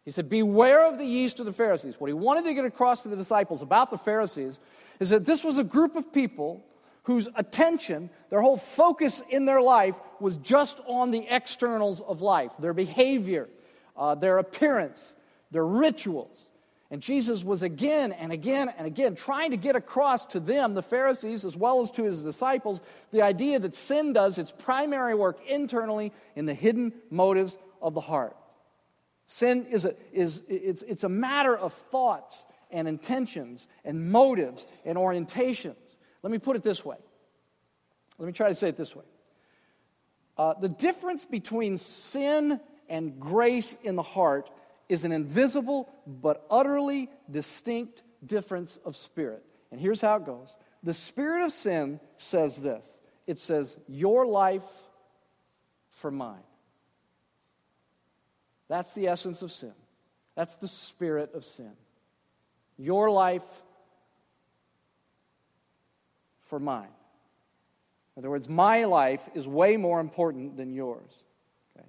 he 0.03 0.11
said, 0.11 0.27
Beware 0.27 0.87
of 0.87 0.97
the 0.97 1.05
yeast 1.05 1.39
of 1.39 1.45
the 1.45 1.53
Pharisees. 1.53 1.95
What 1.99 2.07
he 2.07 2.13
wanted 2.13 2.45
to 2.45 2.53
get 2.53 2.65
across 2.65 3.03
to 3.03 3.09
the 3.09 3.15
disciples 3.15 3.61
about 3.61 3.91
the 3.91 3.97
Pharisees 3.97 4.59
is 4.99 5.09
that 5.09 5.25
this 5.25 5.43
was 5.43 5.57
a 5.57 5.63
group 5.63 5.95
of 5.95 6.11
people 6.11 6.63
whose 7.03 7.29
attention, 7.35 8.09
their 8.29 8.41
whole 8.41 8.57
focus 8.57 9.21
in 9.29 9.45
their 9.45 9.61
life 9.61 9.95
was 10.19 10.35
just 10.37 10.81
on 10.87 11.11
the 11.11 11.25
externals 11.29 12.01
of 12.01 12.21
life 12.21 12.51
their 12.59 12.73
behavior, 12.73 13.47
uh, 13.95 14.13
their 14.15 14.37
appearance, 14.37 15.15
their 15.51 15.65
rituals. 15.65 16.49
And 16.89 17.01
Jesus 17.01 17.43
was 17.43 17.63
again 17.63 18.13
and 18.13 18.31
again 18.31 18.73
and 18.77 18.87
again 18.87 19.15
trying 19.15 19.51
to 19.51 19.57
get 19.57 19.75
across 19.75 20.25
to 20.27 20.39
them, 20.39 20.73
the 20.73 20.81
Pharisees, 20.81 21.43
as 21.43 21.55
well 21.55 21.81
as 21.81 21.91
to 21.91 22.03
his 22.03 22.23
disciples, 22.23 22.81
the 23.11 23.21
idea 23.21 23.59
that 23.59 23.75
sin 23.75 24.13
does 24.13 24.37
its 24.37 24.51
primary 24.51 25.13
work 25.13 25.37
internally 25.47 26.13
in 26.35 26.45
the 26.45 26.53
hidden 26.53 26.93
motives 27.09 27.57
of 27.81 27.93
the 27.93 28.01
heart. 28.01 28.35
Sin 29.25 29.65
is 29.65 29.83
a, 29.83 29.95
is, 30.13 30.41
it's, 30.47 30.81
it's 30.83 31.03
a 31.03 31.09
matter 31.09 31.55
of 31.55 31.73
thoughts 31.73 32.45
and 32.71 32.87
intentions 32.87 33.67
and 33.85 34.11
motives 34.11 34.67
and 34.85 34.97
orientations. 34.97 35.75
Let 36.23 36.31
me 36.31 36.39
put 36.39 36.55
it 36.55 36.63
this 36.63 36.83
way. 36.83 36.97
Let 38.17 38.25
me 38.25 38.33
try 38.33 38.49
to 38.49 38.55
say 38.55 38.69
it 38.69 38.77
this 38.77 38.95
way. 38.95 39.05
Uh, 40.37 40.53
the 40.59 40.69
difference 40.69 41.25
between 41.25 41.77
sin 41.77 42.59
and 42.89 43.19
grace 43.19 43.77
in 43.83 43.95
the 43.95 44.03
heart 44.03 44.49
is 44.89 45.03
an 45.03 45.11
invisible 45.11 45.89
but 46.05 46.45
utterly 46.49 47.09
distinct 47.29 48.03
difference 48.25 48.79
of 48.85 48.95
spirit. 48.95 49.43
And 49.71 49.79
here's 49.79 50.01
how 50.01 50.17
it 50.17 50.25
goes 50.25 50.55
the 50.83 50.93
spirit 50.93 51.43
of 51.43 51.51
sin 51.51 51.99
says 52.17 52.61
this 52.61 52.99
it 53.25 53.39
says, 53.39 53.77
Your 53.87 54.25
life 54.25 54.63
for 55.89 56.11
mine. 56.11 56.43
That's 58.69 58.93
the 58.93 59.07
essence 59.07 59.41
of 59.41 59.51
sin. 59.51 59.73
That's 60.35 60.55
the 60.55 60.67
spirit 60.67 61.33
of 61.33 61.43
sin. 61.43 61.71
Your 62.77 63.09
life 63.09 63.45
for 66.43 66.59
mine. 66.59 66.87
In 68.15 68.21
other 68.21 68.29
words, 68.29 68.49
my 68.49 68.85
life 68.85 69.27
is 69.35 69.47
way 69.47 69.77
more 69.77 69.99
important 69.99 70.57
than 70.57 70.73
yours. 70.73 71.09
Okay? 71.75 71.87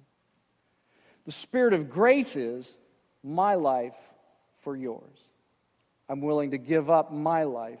The 1.25 1.31
spirit 1.31 1.73
of 1.73 1.89
grace 1.89 2.35
is 2.35 2.77
my 3.23 3.55
life 3.55 3.97
for 4.55 4.75
yours. 4.75 5.17
I'm 6.07 6.21
willing 6.21 6.51
to 6.51 6.57
give 6.57 6.89
up 6.89 7.11
my 7.11 7.43
life 7.43 7.79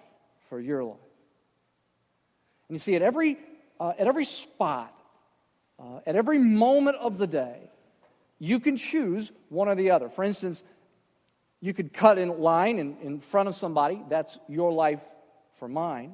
for 0.49 0.59
your 0.59 0.83
life. 0.83 0.97
And 2.67 2.75
you 2.75 2.79
see, 2.79 2.95
at 2.95 3.01
every, 3.01 3.37
uh, 3.79 3.93
at 3.97 4.07
every 4.07 4.25
spot, 4.25 4.93
uh, 5.79 5.99
at 6.05 6.15
every 6.15 6.37
moment 6.37 6.97
of 6.97 7.17
the 7.17 7.27
day, 7.27 7.69
you 8.39 8.59
can 8.59 8.77
choose 8.77 9.31
one 9.49 9.67
or 9.67 9.75
the 9.75 9.91
other. 9.91 10.09
For 10.09 10.23
instance, 10.23 10.63
you 11.61 11.73
could 11.73 11.93
cut 11.93 12.17
in 12.17 12.39
line 12.39 12.79
in, 12.79 12.97
in 13.01 13.19
front 13.19 13.49
of 13.49 13.55
somebody, 13.55 14.01
that's 14.09 14.37
your 14.47 14.71
life 14.71 15.01
for 15.55 15.67
mine. 15.67 16.13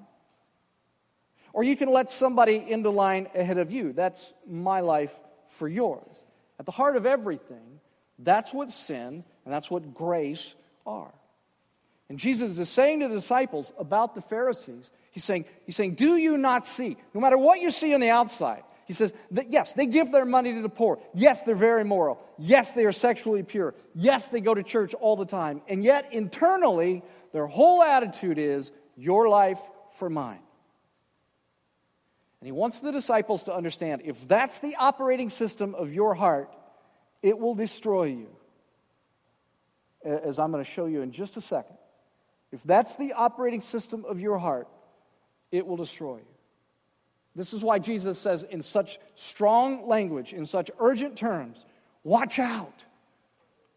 Or 1.54 1.64
you 1.64 1.76
can 1.76 1.90
let 1.90 2.12
somebody 2.12 2.58
into 2.68 2.90
line 2.90 3.28
ahead 3.36 3.58
of 3.58 3.72
you, 3.72 3.94
that's 3.94 4.34
my 4.48 4.82
life 4.82 5.18
for 5.48 5.68
yours. 5.68 6.24
At 6.60 6.66
the 6.66 6.72
heart 6.72 6.98
of 6.98 7.06
everything 7.06 7.80
that's 8.20 8.54
what 8.54 8.72
sin 8.72 9.24
and 9.44 9.54
that's 9.54 9.70
what 9.70 9.94
grace 9.94 10.56
are. 10.86 11.14
And 12.08 12.20
Jesus 12.20 12.58
is 12.60 12.70
saying 12.70 13.00
to 13.00 13.08
the 13.08 13.16
disciples 13.16 13.74
about 13.80 14.16
the 14.16 14.22
Pharisees, 14.22 14.92
he's 15.12 15.24
saying, 15.24 15.46
he's 15.66 15.76
saying, 15.76 15.96
Do 15.96 16.18
you 16.18 16.38
not 16.38 16.66
see? 16.66 16.98
No 17.14 17.22
matter 17.22 17.38
what 17.38 17.60
you 17.60 17.72
see 17.72 17.94
on 17.94 18.00
the 18.00 18.12
outside, 18.12 18.64
he 18.86 18.94
says 18.94 19.14
that 19.32 19.52
yes, 19.52 19.74
they 19.74 19.88
give 19.88 20.12
their 20.12 20.26
money 20.26 20.54
to 20.54 20.62
the 20.62 20.70
poor. 20.70 21.00
Yes, 21.14 21.42
they're 21.42 21.56
very 21.56 21.84
moral. 21.84 22.22
Yes, 22.38 22.74
they 22.74 22.86
are 22.86 22.92
sexually 22.92 23.42
pure. 23.42 23.74
Yes, 23.96 24.30
they 24.30 24.42
go 24.42 24.54
to 24.54 24.64
church 24.64 24.94
all 24.94 25.16
the 25.16 25.26
time. 25.26 25.62
And 25.68 25.84
yet, 25.84 26.14
internally, 26.14 27.04
their 27.34 27.48
whole 27.48 27.82
attitude 27.82 28.38
is 28.38 28.72
your 28.96 29.28
life 29.28 29.60
for 29.96 30.10
mine. 30.10 30.40
And 32.40 32.48
he 32.48 32.52
wants 32.52 32.80
the 32.80 32.92
disciples 32.92 33.44
to 33.46 33.56
understand 33.56 34.04
if 34.06 34.28
that's 34.28 34.60
the 34.60 34.76
operating 34.76 35.30
system 35.30 35.74
of 35.74 35.92
your 35.92 36.14
heart, 36.14 36.56
it 37.24 37.40
will 37.40 37.56
destroy 37.56 38.04
you, 38.04 38.30
as 40.04 40.38
I'm 40.38 40.52
going 40.52 40.64
to 40.64 40.70
show 40.70 40.86
you 40.86 41.02
in 41.02 41.12
just 41.12 41.38
a 41.38 41.42
second. 41.42 41.78
If 42.52 42.62
that's 42.64 42.98
the 42.98 43.14
operating 43.14 43.62
system 43.62 44.06
of 44.06 44.20
your 44.20 44.38
heart, 44.38 44.68
it 45.52 45.66
will 45.66 45.78
destroy 45.78 46.18
you. 46.18 46.35
This 47.36 47.54
is 47.54 47.62
why 47.62 47.80
Jesus 47.80 48.18
says 48.18 48.44
in 48.44 48.62
such 48.62 48.98
strong 49.14 49.88
language, 49.88 50.34
in 50.34 50.46
such 50.46 50.72
urgent 50.80 51.18
terms, 51.18 51.66
watch 52.04 52.40
out 52.40 52.84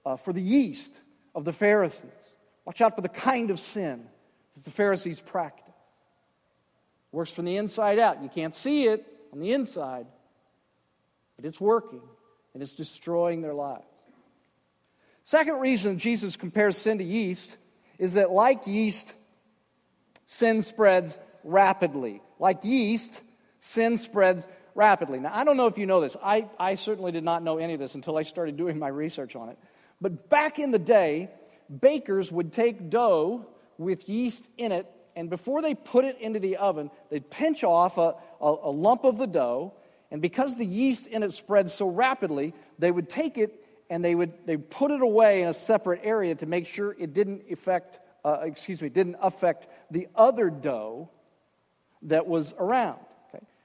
uh, 0.07 0.17
for 0.17 0.33
the 0.33 0.41
yeast 0.41 1.01
of 1.35 1.45
the 1.45 1.53
Pharisees. 1.53 2.11
Watch 2.65 2.81
out 2.81 2.95
for 2.95 3.01
the 3.01 3.09
kind 3.09 3.51
of 3.51 3.59
sin 3.59 4.07
that 4.55 4.65
the 4.65 4.71
Pharisees 4.71 5.21
practiced. 5.21 5.69
Works 7.11 7.31
from 7.33 7.47
the 7.47 7.57
inside 7.57 7.99
out. 7.99 8.23
You 8.23 8.29
can't 8.29 8.55
see 8.55 8.85
it 8.85 9.05
on 9.33 9.41
the 9.41 9.53
inside, 9.53 10.07
but 11.37 11.45
it's 11.45 11.61
working 11.61 12.03
and 12.55 12.63
it's 12.63 12.75
destroying 12.75 13.41
their 13.41 13.55
lives. 13.55 13.85
Second 15.25 15.61
reason 15.61 15.99
Jesus 15.99 16.37
compares 16.37 16.77
sin 16.77 16.99
to 16.99 17.05
yeast 17.05 17.57
is 17.99 18.15
that, 18.15 18.31
like 18.31 18.67
yeast, 18.67 19.15
sin 20.25 20.63
spreads 20.63 21.19
rapidly. 21.45 22.23
Like 22.39 22.65
yeast, 22.65 23.23
sin 23.69 23.99
spreads 23.99 24.47
rapidly. 24.75 25.21
Now, 25.21 25.33
I 25.35 25.45
don't 25.45 25.57
know 25.57 25.67
if 25.67 25.77
you 25.77 25.87
know 25.87 26.01
this. 26.01 26.17
I, 26.23 26.49
I 26.59 26.75
certainly 26.75 27.13
did 27.13 27.25
not 27.25 27.43
know 27.43 27.59
any 27.59 27.75
of 27.75 27.81
this 27.81 27.95
until 27.95 28.17
I 28.17 28.23
started 28.23 28.57
doing 28.57 28.79
my 28.79 28.89
research 28.89 29.37
on 29.37 29.51
it. 29.51 29.59
But 30.01 30.29
back 30.29 30.59
in 30.59 30.71
the 30.71 30.79
day, 30.79 31.31
bakers 31.81 32.33
would 32.33 32.53
take 32.53 32.89
dough 32.89 33.47
with 33.77 34.09
yeast 34.09 34.51
in 34.57 34.73
it, 34.73 34.87
and 35.17 35.29
before 35.29 35.61
they 35.61 35.75
put 35.75 36.05
it 36.05 36.19
into 36.21 36.39
the 36.39 36.57
oven, 36.57 36.91
they'd 37.11 37.29
pinch 37.29 37.63
off 37.65 37.99
a, 37.99 38.15
a, 38.41 38.55
a 38.65 38.71
lump 38.71 39.05
of 39.05 39.19
the 39.19 39.27
dough. 39.27 39.75
And 40.11 40.23
because 40.23 40.55
the 40.55 40.65
yeast 40.65 41.07
in 41.07 41.23
it 41.23 41.35
spread 41.35 41.69
so 41.69 41.89
rapidly, 41.89 42.55
they 42.79 42.91
would 42.91 43.09
take 43.09 43.37
it 43.37 43.65
and 43.91 44.05
they 44.05 44.15
would 44.15 44.33
they 44.47 44.57
put 44.57 44.91
it 44.91 45.01
away 45.03 45.43
in 45.43 45.49
a 45.49 45.55
separate 45.55 46.01
area 46.05 46.35
to 46.35 46.47
make 46.47 46.67
sure 46.67 46.95
it 46.99 47.13
didn't 47.13 47.43
affect 47.51 48.01
uh, 48.25 48.41
excuse 48.43 48.83
me 48.83 48.91
didn't 48.91 49.17
affect 49.21 49.67
the 49.91 50.09
other 50.15 50.51
dough 50.51 51.09
that 52.03 52.27
was 52.27 52.55
around? 52.59 52.99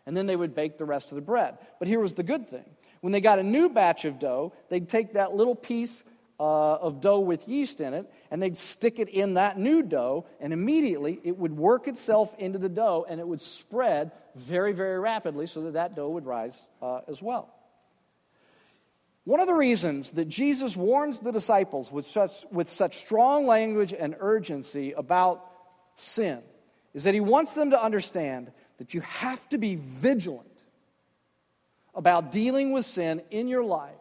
And 0.05 0.15
then 0.15 0.27
they 0.27 0.36
would 0.36 0.53
bake 0.53 0.77
the 0.77 0.86
rest 0.86 1.12
of 1.12 1.15
the 1.15 1.22
bread 1.22 1.57
but 1.79 1.88
here 1.88 2.00
was 2.00 2.13
the 2.13 2.24
good 2.24 2.48
thing 2.48 2.65
when 3.01 3.12
they 3.12 3.22
got 3.22 3.39
a 3.39 3.43
new 3.43 3.69
batch 3.69 4.05
of 4.05 4.19
dough 4.19 4.53
they'd 4.69 4.89
take 4.89 5.13
that 5.13 5.36
little 5.36 5.55
piece 5.55 6.03
uh, 6.39 6.75
of 6.75 7.00
dough 7.00 7.19
with 7.19 7.48
yeast 7.48 7.79
in 7.79 7.93
it, 7.93 8.12
and 8.31 8.41
they'd 8.41 8.57
stick 8.57 9.00
it 9.00 9.07
in 9.07 9.36
that 9.36 9.57
new 9.57 9.81
dough, 9.81 10.25
and 10.39 10.51
immediately 10.51 11.19
it 11.24 11.38
would 11.38 11.55
work 11.55 11.88
itself 11.88 12.36
into 12.38 12.60
the 12.60 12.69
dough 12.69 13.05
and 13.07 13.19
it 13.19 13.27
would 13.27 13.39
spread 13.39 14.12
very, 14.36 14.74
very 14.74 15.00
rapidly 15.00 15.48
so 15.48 15.62
that 15.62 15.74
that 15.74 15.95
dough 15.95 16.10
would 16.10 16.25
rise 16.25 16.57
uh, 16.81 17.01
as 17.07 17.22
well. 17.22 17.53
One 19.25 19.39
of 19.39 19.48
the 19.48 19.53
reasons 19.53 20.12
that 20.12 20.27
Jesus 20.27 20.75
warns 20.75 21.19
the 21.19 21.31
disciples 21.31 21.91
with 21.91 22.05
such, 22.05 22.45
with 22.51 22.67
such 22.67 22.98
strong 22.98 23.45
language 23.45 23.93
and 23.98 24.15
urgency 24.19 24.91
about 24.91 25.45
sin 25.95 26.41
is 26.93 27.05
that 27.05 27.13
he 27.13 27.22
wants 27.22 27.53
them 27.53 27.69
to 27.69 27.81
understand 27.81 28.51
that 28.77 28.94
you 28.94 29.01
have 29.01 29.48
to 29.50 29.58
be 29.58 29.75
vigilant 29.75 30.48
about 31.96 32.32
dealing 32.32 32.72
with 32.72 32.86
sin 32.86 33.22
in 33.32 33.48
your 33.48 33.63
life 33.63 33.92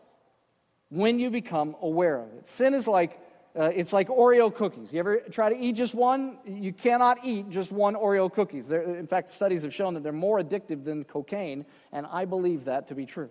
when 0.88 1.18
you 1.18 1.30
become 1.30 1.76
aware 1.80 2.18
of 2.18 2.32
it. 2.34 2.46
Sin 2.46 2.74
is 2.74 2.88
like 2.88 3.18
uh, 3.54 3.70
it's 3.74 3.92
like 3.92 4.08
Oreo 4.08 4.54
cookies. 4.54 4.92
You 4.92 5.00
ever 5.00 5.18
try 5.30 5.50
to 5.50 5.56
eat 5.56 5.74
just 5.74 5.94
one? 5.94 6.38
You 6.46 6.72
cannot 6.72 7.18
eat 7.22 7.50
just 7.50 7.70
one 7.70 7.94
Oreo 7.94 8.32
cookies. 8.32 8.66
They're, 8.66 8.96
in 8.96 9.06
fact, 9.06 9.28
studies 9.28 9.62
have 9.62 9.74
shown 9.74 9.92
that 9.94 10.02
they're 10.02 10.10
more 10.10 10.40
addictive 10.40 10.84
than 10.84 11.04
cocaine, 11.04 11.66
and 11.92 12.06
I 12.06 12.24
believe 12.24 12.64
that 12.64 12.88
to 12.88 12.94
be 12.94 13.04
true. 13.04 13.28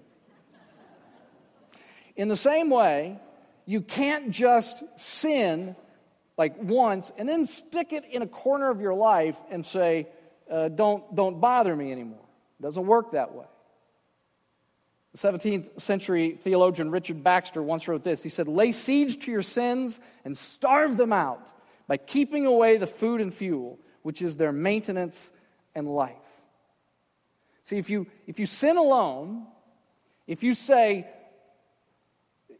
In 2.16 2.28
the 2.28 2.36
same 2.36 2.70
way, 2.70 3.20
you 3.66 3.82
can't 3.82 4.30
just 4.30 4.84
sin 4.96 5.76
like 6.38 6.54
once 6.62 7.12
and 7.18 7.28
then 7.28 7.46
stick 7.46 7.94
it 7.94 8.06
in 8.06 8.22
a 8.22 8.28
corner 8.28 8.70
of 8.70 8.82
your 8.82 8.94
life 8.94 9.38
and 9.50 9.66
say, 9.66 10.08
uh, 10.52 10.68
don't, 10.68 11.16
don't 11.16 11.40
bother 11.40 11.76
me 11.76 11.92
anymore. 11.92 12.26
It 12.60 12.64
doesn't 12.64 12.86
work 12.86 13.12
that 13.12 13.34
way. 13.34 13.46
The 15.14 15.18
17th 15.18 15.82
century 15.82 16.38
theologian 16.42 16.92
Richard 16.92 17.24
Baxter 17.24 17.62
once 17.62 17.88
wrote 17.88 18.04
this. 18.04 18.22
He 18.24 18.30
said, 18.30 18.48
Lay 18.48 18.72
siege 18.72 19.26
to 19.26 19.32
your 19.32 19.42
sins 19.42 20.00
and 20.24 20.38
starve 20.38 20.98
them 20.98 21.12
out 21.12 21.48
by 21.88 21.98
keeping 21.98 22.46
away 22.46 22.78
the 22.78 22.88
food 22.88 23.20
and 23.20 23.34
fuel, 23.34 23.80
which 24.04 24.22
is 24.22 24.38
their 24.38 24.52
maintenance 24.52 25.32
and 25.76 25.88
life. 25.88 26.16
See, 27.64 27.78
if 27.78 27.90
you, 27.90 28.08
if 28.28 28.40
you 28.40 28.46
sin 28.46 28.78
alone, 28.78 29.46
if 30.28 30.44
you 30.44 30.54
say, 30.54 31.08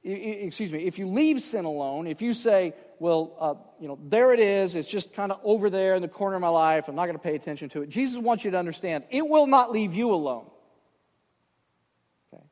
excuse 0.04 0.72
me, 0.72 0.86
if 0.86 1.00
you 1.00 1.08
leave 1.08 1.42
sin 1.42 1.66
alone, 1.66 2.08
if 2.08 2.22
you 2.22 2.34
say, 2.34 2.74
well, 3.02 3.36
uh, 3.40 3.56
you 3.80 3.88
know, 3.88 3.98
there 4.10 4.32
it 4.32 4.40
is, 4.40 4.76
it's 4.76 4.88
just 4.88 5.12
kind 5.12 5.32
of 5.32 5.40
over 5.44 5.72
there 5.72 5.96
in 5.96 6.04
the 6.04 6.08
corner 6.08 6.36
of 6.36 6.42
my 6.44 6.50
life, 6.50 6.88
I'm 6.88 6.94
not 6.94 7.06
going 7.06 7.18
to 7.18 7.24
pay 7.24 7.34
attention 7.34 7.68
to 7.70 7.82
it. 7.82 7.90
Jesus 7.90 8.22
wants 8.22 8.46
you 8.46 8.52
to 8.52 8.60
understand 8.60 9.06
it 9.10 9.28
will 9.28 9.48
not 9.48 9.72
leave 9.72 9.96
you 9.96 10.14
alone 10.14 10.46
Okay. 12.32 12.44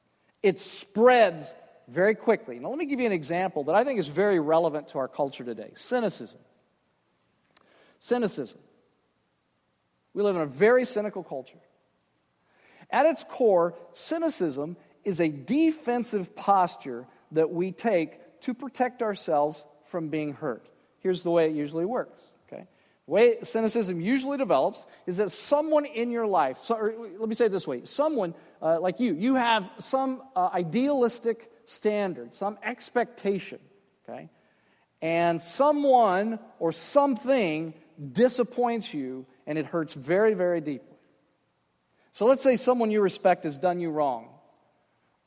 it 0.42 0.58
spreads 0.58 1.54
very 1.88 2.16
quickly. 2.16 2.58
Now, 2.58 2.70
let 2.70 2.80
me 2.80 2.88
give 2.88 3.00
you 3.00 3.06
an 3.06 3.12
example 3.12 3.66
that 3.66 3.76
I 3.76 3.84
think 3.84 4.00
is 4.00 4.08
very 4.08 4.40
relevant 4.40 4.88
to 4.90 4.98
our 4.98 5.08
culture 5.08 5.44
today 5.44 5.72
cynicism. 5.76 6.40
Cynicism. 8.00 8.58
We 10.16 10.24
live 10.24 10.36
in 10.36 10.42
a 10.42 10.48
very 10.48 10.84
cynical 10.84 11.22
culture. 11.22 11.60
At 12.90 13.06
its 13.06 13.24
core, 13.24 13.76
cynicism 13.92 14.78
is 15.04 15.22
a 15.22 15.28
defensive 15.30 16.36
posture 16.36 17.06
that 17.34 17.52
we 17.52 17.72
take 17.72 18.40
to 18.42 18.56
protect 18.56 19.04
ourselves 19.04 19.68
from 19.90 20.10
being 20.10 20.34
hurt. 20.34 20.68
Here's 21.00 21.24
the 21.24 21.32
way 21.32 21.50
it 21.50 21.56
usually 21.56 21.86
works. 21.86 22.22
Okay? 22.48 22.66
The 23.06 23.12
way 23.12 23.38
cynicism 23.42 24.00
usually 24.00 24.38
develops 24.38 24.86
is 25.06 25.18
that 25.18 25.32
someone 25.32 25.86
in 25.86 26.12
your 26.12 26.28
life, 26.28 26.60
so, 26.64 26.76
let 27.18 27.28
me 27.28 27.36
say 27.36 27.46
it 27.46 27.52
this 27.52 27.68
way 27.68 27.84
someone 27.86 28.34
uh, 28.62 28.80
like 28.80 29.00
you, 29.00 29.16
you 29.16 29.36
have 29.36 29.70
some 29.80 30.22
uh, 30.36 30.50
idealistic 30.54 31.52
standard, 31.66 32.34
some 32.34 32.58
expectation, 32.64 33.60
okay? 34.08 34.30
And 35.02 35.42
someone 35.42 36.40
or 36.60 36.72
something 36.72 37.74
disappoints 38.12 38.94
you 38.94 39.26
and 39.48 39.58
it 39.58 39.66
hurts 39.66 39.94
very, 39.94 40.34
very 40.34 40.62
deeply. 40.62 40.98
So 42.12 42.26
let's 42.26 42.44
say 42.44 42.56
someone 42.58 42.92
you 42.92 43.02
respect 43.02 43.46
has 43.46 43.56
done 43.56 43.80
you 43.80 43.92
wrong 43.92 44.30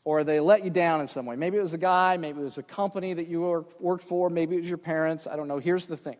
or 0.04 0.24
they 0.24 0.40
let 0.40 0.64
you 0.64 0.70
down 0.70 1.00
in 1.00 1.06
some 1.06 1.26
way. 1.26 1.36
Maybe 1.36 1.58
it 1.58 1.62
was 1.62 1.74
a 1.74 1.78
guy, 1.78 2.16
maybe 2.16 2.40
it 2.40 2.44
was 2.44 2.58
a 2.58 2.62
company 2.62 3.14
that 3.14 3.28
you 3.28 3.66
worked 3.78 4.04
for, 4.04 4.28
maybe 4.30 4.56
it 4.56 4.60
was 4.60 4.68
your 4.68 4.78
parents. 4.78 5.26
I 5.26 5.36
don't 5.36 5.48
know. 5.48 5.58
Here's 5.58 5.86
the 5.86 5.96
thing 5.96 6.16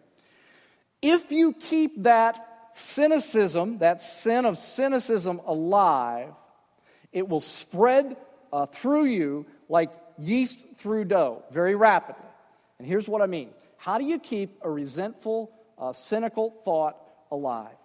if 1.00 1.32
you 1.32 1.52
keep 1.52 2.04
that 2.04 2.70
cynicism, 2.74 3.78
that 3.78 4.02
sin 4.02 4.44
of 4.44 4.56
cynicism 4.56 5.40
alive, 5.46 6.32
it 7.12 7.28
will 7.28 7.40
spread 7.40 8.16
uh, 8.52 8.66
through 8.66 9.04
you 9.04 9.46
like 9.68 9.90
yeast 10.18 10.64
through 10.76 11.06
dough 11.06 11.42
very 11.50 11.74
rapidly. 11.74 12.24
And 12.78 12.86
here's 12.86 13.08
what 13.08 13.20
I 13.20 13.26
mean 13.26 13.50
How 13.76 13.98
do 13.98 14.04
you 14.04 14.18
keep 14.18 14.58
a 14.62 14.70
resentful, 14.70 15.52
uh, 15.76 15.92
cynical 15.92 16.50
thought 16.64 16.96
alive? 17.30 17.76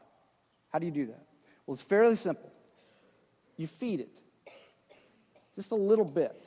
How 0.71 0.79
do 0.79 0.86
you 0.86 0.91
do 0.91 1.07
that? 1.07 1.23
Well, 1.65 1.73
it's 1.73 1.81
fairly 1.81 2.15
simple. 2.15 2.51
You 3.57 3.65
feed 3.65 4.01
it 4.01 4.21
just 5.58 5.72
a 5.72 5.76
little 5.76 6.06
bit. 6.06 6.39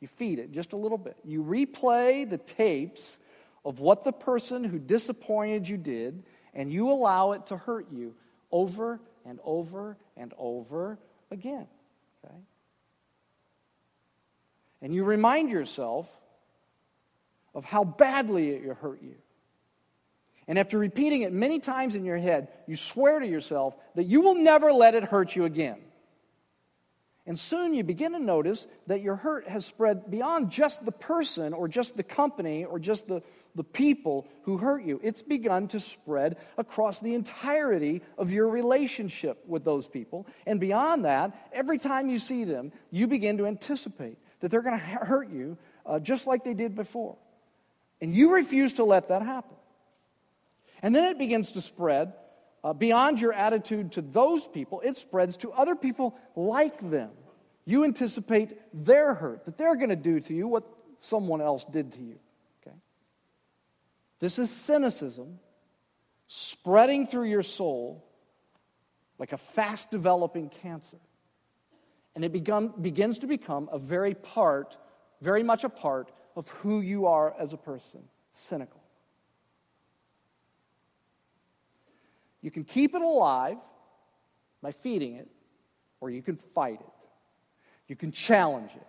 You 0.00 0.08
feed 0.08 0.38
it 0.38 0.50
just 0.50 0.72
a 0.72 0.76
little 0.76 0.98
bit. 0.98 1.16
You 1.24 1.44
replay 1.44 2.28
the 2.28 2.38
tapes 2.38 3.18
of 3.64 3.78
what 3.78 4.04
the 4.04 4.12
person 4.12 4.64
who 4.64 4.78
disappointed 4.78 5.68
you 5.68 5.76
did, 5.76 6.24
and 6.54 6.72
you 6.72 6.90
allow 6.90 7.32
it 7.32 7.46
to 7.46 7.58
hurt 7.58 7.86
you 7.92 8.14
over 8.50 8.98
and 9.26 9.38
over 9.44 9.98
and 10.16 10.32
over 10.38 10.98
again. 11.30 11.66
Okay? 12.24 12.34
And 14.80 14.94
you 14.94 15.04
remind 15.04 15.50
yourself 15.50 16.08
of 17.54 17.66
how 17.66 17.84
badly 17.84 18.50
it 18.50 18.76
hurt 18.78 19.02
you. 19.02 19.16
And 20.48 20.58
after 20.58 20.78
repeating 20.78 21.22
it 21.22 21.32
many 21.32 21.58
times 21.58 21.94
in 21.94 22.04
your 22.06 22.16
head, 22.16 22.48
you 22.66 22.76
swear 22.76 23.20
to 23.20 23.26
yourself 23.26 23.76
that 23.94 24.04
you 24.04 24.22
will 24.22 24.34
never 24.34 24.72
let 24.72 24.94
it 24.94 25.04
hurt 25.04 25.36
you 25.36 25.44
again. 25.44 25.76
And 27.30 27.38
soon 27.38 27.74
you 27.74 27.84
begin 27.84 28.10
to 28.10 28.18
notice 28.18 28.66
that 28.88 29.02
your 29.02 29.14
hurt 29.14 29.46
has 29.46 29.64
spread 29.64 30.10
beyond 30.10 30.50
just 30.50 30.84
the 30.84 30.90
person 30.90 31.52
or 31.52 31.68
just 31.68 31.96
the 31.96 32.02
company 32.02 32.64
or 32.64 32.80
just 32.80 33.06
the, 33.06 33.22
the 33.54 33.62
people 33.62 34.26
who 34.42 34.56
hurt 34.56 34.82
you. 34.82 34.98
It's 35.00 35.22
begun 35.22 35.68
to 35.68 35.78
spread 35.78 36.38
across 36.58 36.98
the 36.98 37.14
entirety 37.14 38.02
of 38.18 38.32
your 38.32 38.48
relationship 38.48 39.44
with 39.46 39.62
those 39.62 39.86
people. 39.86 40.26
And 40.44 40.58
beyond 40.58 41.04
that, 41.04 41.48
every 41.52 41.78
time 41.78 42.08
you 42.08 42.18
see 42.18 42.42
them, 42.42 42.72
you 42.90 43.06
begin 43.06 43.38
to 43.38 43.46
anticipate 43.46 44.18
that 44.40 44.50
they're 44.50 44.60
going 44.60 44.80
to 44.80 44.84
hurt 44.84 45.30
you 45.30 45.56
uh, 45.86 46.00
just 46.00 46.26
like 46.26 46.42
they 46.42 46.54
did 46.54 46.74
before. 46.74 47.16
And 48.00 48.12
you 48.12 48.34
refuse 48.34 48.72
to 48.72 48.84
let 48.84 49.06
that 49.06 49.22
happen. 49.22 49.54
And 50.82 50.92
then 50.92 51.04
it 51.04 51.16
begins 51.16 51.52
to 51.52 51.60
spread 51.60 52.12
uh, 52.62 52.72
beyond 52.72 53.20
your 53.20 53.32
attitude 53.32 53.92
to 53.92 54.02
those 54.02 54.46
people, 54.46 54.80
it 54.80 54.96
spreads 54.96 55.36
to 55.38 55.52
other 55.52 55.74
people 55.74 56.16
like 56.36 56.90
them. 56.90 57.10
You 57.64 57.84
anticipate 57.84 58.58
their 58.72 59.14
hurt, 59.14 59.44
that 59.44 59.58
they're 59.58 59.76
going 59.76 59.90
to 59.90 59.96
do 59.96 60.20
to 60.20 60.34
you 60.34 60.48
what 60.48 60.64
someone 60.96 61.40
else 61.40 61.64
did 61.64 61.92
to 61.92 62.00
you. 62.00 62.18
Okay? 62.62 62.76
This 64.18 64.38
is 64.38 64.50
cynicism 64.50 65.38
spreading 66.26 67.06
through 67.06 67.24
your 67.24 67.42
soul 67.42 68.04
like 69.18 69.32
a 69.32 69.38
fast 69.38 69.90
developing 69.90 70.48
cancer. 70.48 70.96
And 72.14 72.24
it 72.24 72.32
begun, 72.32 72.72
begins 72.80 73.18
to 73.18 73.26
become 73.26 73.68
a 73.70 73.78
very 73.78 74.14
part, 74.14 74.76
very 75.20 75.42
much 75.42 75.62
a 75.62 75.68
part 75.68 76.10
of 76.36 76.48
who 76.48 76.80
you 76.80 77.06
are 77.06 77.34
as 77.38 77.52
a 77.52 77.56
person 77.56 78.00
cynical. 78.32 78.80
You 82.42 82.50
can 82.50 82.64
keep 82.64 82.94
it 82.94 83.02
alive 83.02 83.58
by 84.62 84.72
feeding 84.72 85.16
it, 85.16 85.28
or 86.00 86.10
you 86.10 86.22
can 86.22 86.36
fight 86.36 86.80
it. 86.80 86.99
You 87.90 87.96
can 87.96 88.12
challenge 88.12 88.70
it. 88.76 88.86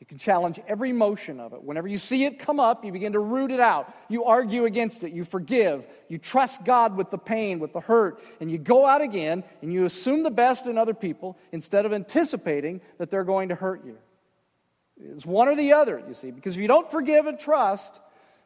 You 0.00 0.06
can 0.06 0.18
challenge 0.18 0.58
every 0.66 0.90
motion 0.90 1.38
of 1.38 1.52
it. 1.52 1.62
Whenever 1.62 1.86
you 1.86 1.96
see 1.96 2.24
it 2.24 2.40
come 2.40 2.58
up, 2.58 2.84
you 2.84 2.90
begin 2.90 3.12
to 3.12 3.20
root 3.20 3.52
it 3.52 3.60
out. 3.60 3.94
You 4.08 4.24
argue 4.24 4.64
against 4.64 5.04
it. 5.04 5.12
You 5.12 5.22
forgive. 5.22 5.86
You 6.08 6.18
trust 6.18 6.64
God 6.64 6.96
with 6.96 7.10
the 7.10 7.18
pain, 7.18 7.60
with 7.60 7.72
the 7.72 7.80
hurt. 7.80 8.20
And 8.40 8.50
you 8.50 8.58
go 8.58 8.84
out 8.84 9.02
again 9.02 9.44
and 9.62 9.72
you 9.72 9.84
assume 9.84 10.24
the 10.24 10.32
best 10.32 10.66
in 10.66 10.78
other 10.78 10.94
people 10.94 11.38
instead 11.52 11.86
of 11.86 11.92
anticipating 11.92 12.80
that 12.98 13.08
they're 13.08 13.22
going 13.22 13.50
to 13.50 13.54
hurt 13.54 13.84
you. 13.84 13.98
It's 15.00 15.24
one 15.24 15.46
or 15.46 15.54
the 15.54 15.74
other, 15.74 16.02
you 16.08 16.12
see, 16.12 16.32
because 16.32 16.56
if 16.56 16.62
you 16.62 16.68
don't 16.68 16.90
forgive 16.90 17.26
and 17.26 17.38
trust, 17.38 18.00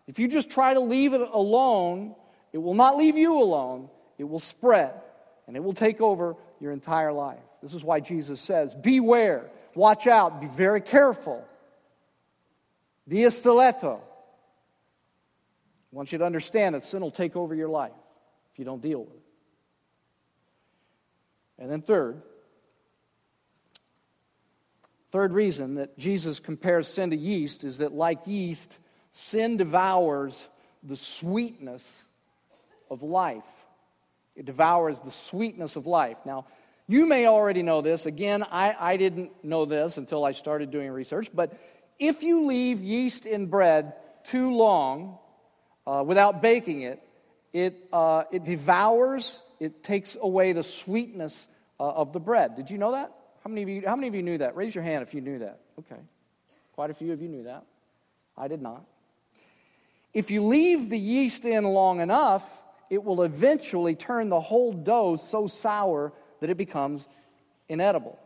if 0.07 0.19
you 0.19 0.29
just 0.29 0.51
try 0.51 0.75
to 0.75 0.81
leave 0.81 1.15
it 1.15 1.23
alone, 1.33 2.15
it 2.53 2.59
will 2.59 2.75
not 2.75 2.99
leave 2.99 3.17
you 3.17 3.39
alone. 3.41 3.89
It 4.19 4.25
will 4.25 4.39
spread 4.39 4.93
and 5.47 5.57
it 5.57 5.65
will 5.65 5.73
take 5.73 6.03
over 6.03 6.37
your 6.61 6.73
entire 6.73 7.13
life. 7.13 7.41
This 7.63 7.73
is 7.73 7.83
why 7.83 8.01
Jesus 8.01 8.39
says, 8.39 8.75
Beware 8.75 9.51
watch 9.77 10.07
out, 10.07 10.41
be 10.41 10.47
very 10.47 10.81
careful. 10.81 11.47
Diastileto. 13.09 13.97
I 13.97 14.01
want 15.97 16.11
you 16.13 16.19
to 16.19 16.25
understand 16.25 16.75
that 16.75 16.85
sin 16.85 17.03
will 17.03 17.11
take 17.11 17.37
over 17.37 17.55
your 17.55 17.69
life 17.69 17.93
if 18.53 18.59
you 18.59 18.65
don't 18.65 18.83
deal 18.83 19.01
with 19.01 19.15
it. 19.15 19.23
And 21.59 21.71
then, 21.71 21.83
third, 21.83 22.21
third 25.13 25.33
reason 25.33 25.77
that 25.77 25.97
Jesus 25.97 26.41
compares 26.41 26.89
sin 26.89 27.11
to 27.11 27.17
yeast 27.17 27.63
is 27.63 27.79
that, 27.79 27.93
like 27.93 28.27
yeast, 28.27 28.77
sin 29.13 29.57
devours 29.57 30.49
the 30.83 30.97
sweetness 30.97 32.05
of 32.91 33.03
life. 33.03 33.47
It 34.35 34.47
devours 34.47 34.99
the 35.01 35.13
sweetness 35.13 35.77
of 35.77 35.87
life. 35.87 36.19
Now, 36.27 36.47
you 36.87 37.07
may 37.07 37.27
already 37.27 37.63
know 37.63 37.81
this. 37.81 38.07
Again, 38.07 38.43
I, 38.43 38.75
I 38.79 38.97
didn't 38.97 39.45
know 39.45 39.65
this 39.65 39.97
until 39.97 40.25
I 40.25 40.33
started 40.33 40.71
doing 40.71 40.91
research. 40.91 41.31
But 41.33 41.59
if 41.99 42.23
you 42.23 42.47
leave 42.47 42.81
yeast 42.81 43.25
in 43.27 43.47
bread 43.47 43.95
too 44.25 44.53
long 44.53 45.19
uh, 45.87 46.05
without 46.07 46.43
baking 46.43 46.83
it, 46.83 47.03
it, 47.53 47.89
uh, 47.93 48.25
it 48.33 48.45
devours, 48.45 49.41
it 49.61 49.83
takes 49.83 50.17
away 50.21 50.53
the 50.53 50.63
sweetness 50.63 51.49
uh, 51.81 51.91
of 51.91 52.13
the 52.13 52.21
bread. 52.21 52.57
Did 52.57 52.71
you 52.71 52.79
know 52.79 52.93
that? 52.93 53.13
How 53.43 53.49
many, 53.49 53.63
of 53.63 53.69
you, 53.69 53.83
how 53.87 53.97
many 53.97 54.09
of 54.09 54.15
you 54.15 54.23
knew 54.23 54.39
that? 54.39 54.57
Raise 54.57 54.75
your 54.75 54.85
hand 54.85 55.03
if 55.03 55.15
you 55.15 55.21
knew 55.21 55.39
that. 55.39 55.61
Okay. 55.79 56.01
Quite 56.73 56.91
a 56.91 56.95
few 56.95 57.13
of 57.13 57.23
you 57.23 57.29
knew 57.29 57.45
that. 57.45 57.65
I 58.37 58.49
did 58.49 58.61
not. 58.61 58.85
If 60.13 60.31
you 60.31 60.45
leave 60.45 60.91
the 60.91 60.99
yeast 60.99 61.45
in 61.45 61.65
long 61.65 62.01
enough, 62.01 62.45
it 62.91 63.03
will 63.03 63.23
eventually 63.23 63.95
turn 63.95 64.29
the 64.29 64.41
whole 64.41 64.73
dough 64.73 65.17
so 65.17 65.47
sour 65.47 66.13
that 66.45 66.51
it 66.51 66.59
becomes 66.59 67.09
inedible. 67.71 68.19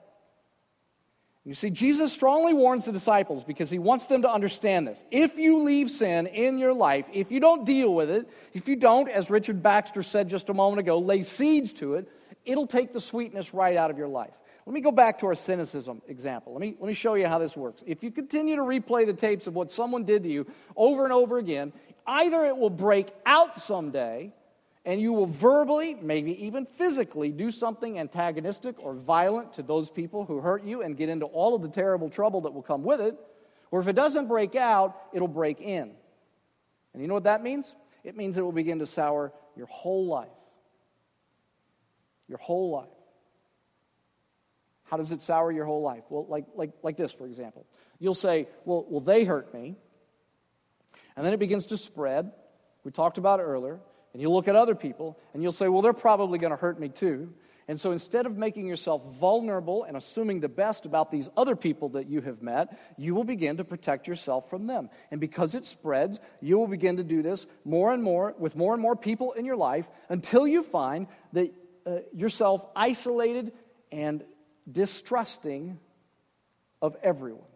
You 1.44 1.54
see, 1.54 1.70
Jesus 1.70 2.12
strongly 2.12 2.52
warns 2.52 2.86
the 2.86 2.90
disciples 2.90 3.44
because 3.44 3.70
he 3.70 3.78
wants 3.78 4.06
them 4.06 4.22
to 4.22 4.30
understand 4.30 4.88
this. 4.88 5.04
If 5.12 5.38
you 5.38 5.62
leave 5.62 5.88
sin 5.88 6.26
in 6.26 6.58
your 6.58 6.74
life, 6.74 7.08
if 7.12 7.30
you 7.30 7.38
don't 7.38 7.64
deal 7.64 7.94
with 7.94 8.10
it, 8.10 8.28
if 8.54 8.66
you 8.68 8.74
don't, 8.74 9.08
as 9.08 9.30
Richard 9.30 9.62
Baxter 9.62 10.02
said 10.02 10.28
just 10.28 10.48
a 10.48 10.54
moment 10.54 10.80
ago, 10.80 10.98
lay 10.98 11.22
siege 11.22 11.74
to 11.74 11.94
it, 11.94 12.08
it'll 12.44 12.66
take 12.66 12.92
the 12.92 13.00
sweetness 13.00 13.54
right 13.54 13.76
out 13.76 13.92
of 13.92 13.96
your 13.96 14.08
life. 14.08 14.34
Let 14.66 14.74
me 14.74 14.80
go 14.80 14.90
back 14.90 15.20
to 15.20 15.26
our 15.26 15.36
cynicism 15.36 16.02
example. 16.08 16.54
Let 16.54 16.60
me, 16.60 16.74
let 16.80 16.88
me 16.88 16.92
show 16.92 17.14
you 17.14 17.28
how 17.28 17.38
this 17.38 17.56
works. 17.56 17.84
If 17.86 18.02
you 18.02 18.10
continue 18.10 18.56
to 18.56 18.62
replay 18.62 19.06
the 19.06 19.14
tapes 19.14 19.46
of 19.46 19.54
what 19.54 19.70
someone 19.70 20.04
did 20.04 20.24
to 20.24 20.28
you 20.28 20.44
over 20.76 21.04
and 21.04 21.12
over 21.12 21.38
again, 21.38 21.72
either 22.04 22.44
it 22.44 22.56
will 22.56 22.68
break 22.68 23.10
out 23.24 23.56
someday 23.56 24.34
and 24.84 25.00
you 25.00 25.12
will 25.12 25.26
verbally, 25.26 25.94
maybe 25.94 26.46
even 26.46 26.64
physically, 26.64 27.30
do 27.30 27.50
something 27.50 27.98
antagonistic 27.98 28.76
or 28.78 28.94
violent 28.94 29.54
to 29.54 29.62
those 29.62 29.90
people 29.90 30.24
who 30.24 30.40
hurt 30.40 30.64
you 30.64 30.82
and 30.82 30.96
get 30.96 31.08
into 31.08 31.26
all 31.26 31.54
of 31.54 31.62
the 31.62 31.68
terrible 31.68 32.08
trouble 32.08 32.42
that 32.42 32.54
will 32.54 32.62
come 32.62 32.84
with 32.84 33.00
it. 33.00 33.16
Or 33.70 33.80
if 33.80 33.88
it 33.88 33.94
doesn't 33.94 34.28
break 34.28 34.54
out, 34.54 34.96
it'll 35.12 35.28
break 35.28 35.60
in. 35.60 35.90
And 36.92 37.02
you 37.02 37.08
know 37.08 37.14
what 37.14 37.24
that 37.24 37.42
means? 37.42 37.74
It 38.02 38.16
means 38.16 38.36
it 38.38 38.42
will 38.42 38.52
begin 38.52 38.78
to 38.78 38.86
sour 38.86 39.32
your 39.56 39.66
whole 39.66 40.06
life. 40.06 40.28
Your 42.28 42.38
whole 42.38 42.70
life. 42.70 42.88
How 44.84 44.96
does 44.96 45.12
it 45.12 45.20
sour 45.20 45.52
your 45.52 45.66
whole 45.66 45.82
life? 45.82 46.04
Well, 46.08 46.26
like, 46.28 46.46
like, 46.54 46.70
like 46.82 46.96
this, 46.96 47.12
for 47.12 47.26
example. 47.26 47.66
You'll 47.98 48.14
say, 48.14 48.48
well, 48.64 48.86
well, 48.88 49.00
they 49.00 49.24
hurt 49.24 49.52
me. 49.52 49.76
And 51.14 51.26
then 51.26 51.34
it 51.34 51.38
begins 51.38 51.66
to 51.66 51.76
spread. 51.76 52.32
We 52.84 52.90
talked 52.90 53.18
about 53.18 53.40
it 53.40 53.42
earlier. 53.42 53.80
And 54.18 54.22
you 54.24 54.30
look 54.30 54.48
at 54.48 54.56
other 54.56 54.74
people 54.74 55.16
and 55.32 55.44
you'll 55.44 55.52
say, 55.52 55.68
well, 55.68 55.80
they're 55.80 55.92
probably 55.92 56.40
going 56.40 56.50
to 56.50 56.56
hurt 56.56 56.80
me 56.80 56.88
too. 56.88 57.32
And 57.68 57.80
so 57.80 57.92
instead 57.92 58.26
of 58.26 58.36
making 58.36 58.66
yourself 58.66 59.04
vulnerable 59.14 59.84
and 59.84 59.96
assuming 59.96 60.40
the 60.40 60.48
best 60.48 60.86
about 60.86 61.12
these 61.12 61.28
other 61.36 61.54
people 61.54 61.90
that 61.90 62.08
you 62.08 62.20
have 62.22 62.42
met, 62.42 62.76
you 62.96 63.14
will 63.14 63.22
begin 63.22 63.58
to 63.58 63.64
protect 63.64 64.08
yourself 64.08 64.50
from 64.50 64.66
them. 64.66 64.90
And 65.12 65.20
because 65.20 65.54
it 65.54 65.64
spreads, 65.64 66.18
you 66.40 66.58
will 66.58 66.66
begin 66.66 66.96
to 66.96 67.04
do 67.04 67.22
this 67.22 67.46
more 67.64 67.92
and 67.92 68.02
more 68.02 68.34
with 68.36 68.56
more 68.56 68.72
and 68.72 68.82
more 68.82 68.96
people 68.96 69.34
in 69.34 69.44
your 69.44 69.54
life 69.54 69.88
until 70.08 70.48
you 70.48 70.64
find 70.64 71.06
that 71.34 71.54
uh, 71.86 71.98
yourself 72.12 72.66
isolated 72.74 73.52
and 73.92 74.24
distrusting 74.68 75.78
of 76.82 76.96
everyone. 77.04 77.46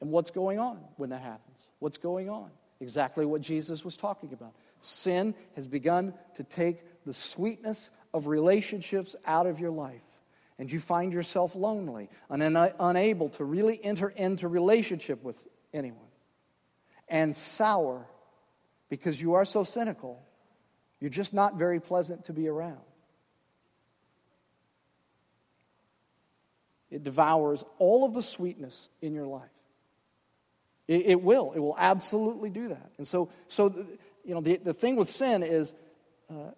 And 0.00 0.10
what's 0.10 0.30
going 0.30 0.58
on 0.58 0.78
when 0.96 1.10
that 1.10 1.20
happens? 1.20 1.58
What's 1.80 1.98
going 1.98 2.30
on? 2.30 2.48
Exactly 2.84 3.24
what 3.24 3.40
Jesus 3.40 3.82
was 3.82 3.96
talking 3.96 4.34
about. 4.34 4.52
Sin 4.80 5.34
has 5.56 5.66
begun 5.66 6.12
to 6.34 6.44
take 6.44 6.84
the 7.06 7.14
sweetness 7.14 7.88
of 8.12 8.26
relationships 8.26 9.16
out 9.24 9.46
of 9.46 9.58
your 9.58 9.70
life. 9.70 10.02
And 10.58 10.70
you 10.70 10.78
find 10.78 11.10
yourself 11.10 11.56
lonely 11.56 12.10
and 12.28 12.42
unable 12.78 13.30
to 13.30 13.44
really 13.44 13.82
enter 13.82 14.10
into 14.10 14.48
relationship 14.48 15.24
with 15.24 15.42
anyone. 15.72 16.10
And 17.08 17.34
sour 17.34 18.06
because 18.90 19.18
you 19.18 19.32
are 19.32 19.46
so 19.46 19.64
cynical, 19.64 20.22
you're 21.00 21.08
just 21.08 21.32
not 21.32 21.56
very 21.56 21.80
pleasant 21.80 22.26
to 22.26 22.34
be 22.34 22.48
around. 22.48 22.84
It 26.90 27.02
devours 27.02 27.64
all 27.78 28.04
of 28.04 28.12
the 28.12 28.22
sweetness 28.22 28.90
in 29.00 29.14
your 29.14 29.26
life. 29.26 29.48
It, 30.86 31.06
it, 31.06 31.22
will. 31.22 31.52
It 31.52 31.60
will 31.60 31.76
absolutely 31.78 32.50
do 32.50 32.68
that. 32.68 32.90
And 32.98 33.08
so, 33.08 33.30
so 33.48 33.86
you 34.24 34.34
know, 34.34 34.40
the, 34.40 34.56
the 34.56 34.74
thing 34.74 34.96
with 34.96 35.08
sin 35.08 35.42
is 35.42 35.74
uh, 36.30 36.50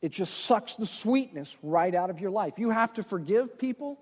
it 0.00 0.10
just 0.10 0.44
sucks 0.44 0.74
the 0.76 0.86
sweetness 0.86 1.56
right 1.62 1.94
out 1.94 2.10
of 2.10 2.20
your 2.20 2.30
life. 2.30 2.54
You 2.58 2.70
have 2.70 2.92
to 2.94 3.02
forgive 3.02 3.58
people 3.58 3.98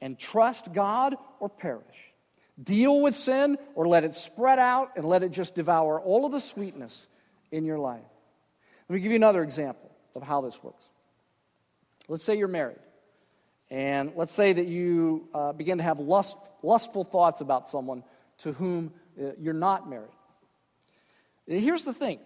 and 0.00 0.18
trust 0.18 0.72
God 0.72 1.16
or 1.38 1.48
perish. 1.48 1.84
Deal 2.62 3.00
with 3.00 3.14
sin 3.14 3.58
or 3.74 3.86
let 3.86 4.04
it 4.04 4.14
spread 4.14 4.58
out 4.58 4.92
and 4.96 5.04
let 5.04 5.22
it 5.22 5.32
just 5.32 5.54
devour 5.54 6.00
all 6.00 6.24
of 6.24 6.32
the 6.32 6.40
sweetness 6.40 7.08
in 7.50 7.64
your 7.64 7.78
life. 7.78 8.00
Let 8.88 8.94
me 8.94 9.00
give 9.00 9.12
you 9.12 9.16
another 9.16 9.42
example 9.42 9.90
of 10.14 10.22
how 10.22 10.40
this 10.40 10.62
works. 10.62 10.84
Let's 12.08 12.24
say 12.24 12.36
you're 12.36 12.48
married. 12.48 12.78
And 13.70 14.12
let's 14.16 14.32
say 14.32 14.52
that 14.52 14.66
you 14.66 15.28
uh, 15.32 15.52
begin 15.52 15.78
to 15.78 15.84
have 15.84 16.00
lust, 16.00 16.36
lustful 16.62 17.04
thoughts 17.04 17.40
about 17.40 17.68
someone 17.68 18.02
to 18.38 18.52
whom 18.52 18.92
uh, 19.20 19.32
you're 19.38 19.54
not 19.54 19.88
married. 19.88 20.10
Here's 21.46 21.84
the 21.84 21.92
thing 21.92 22.18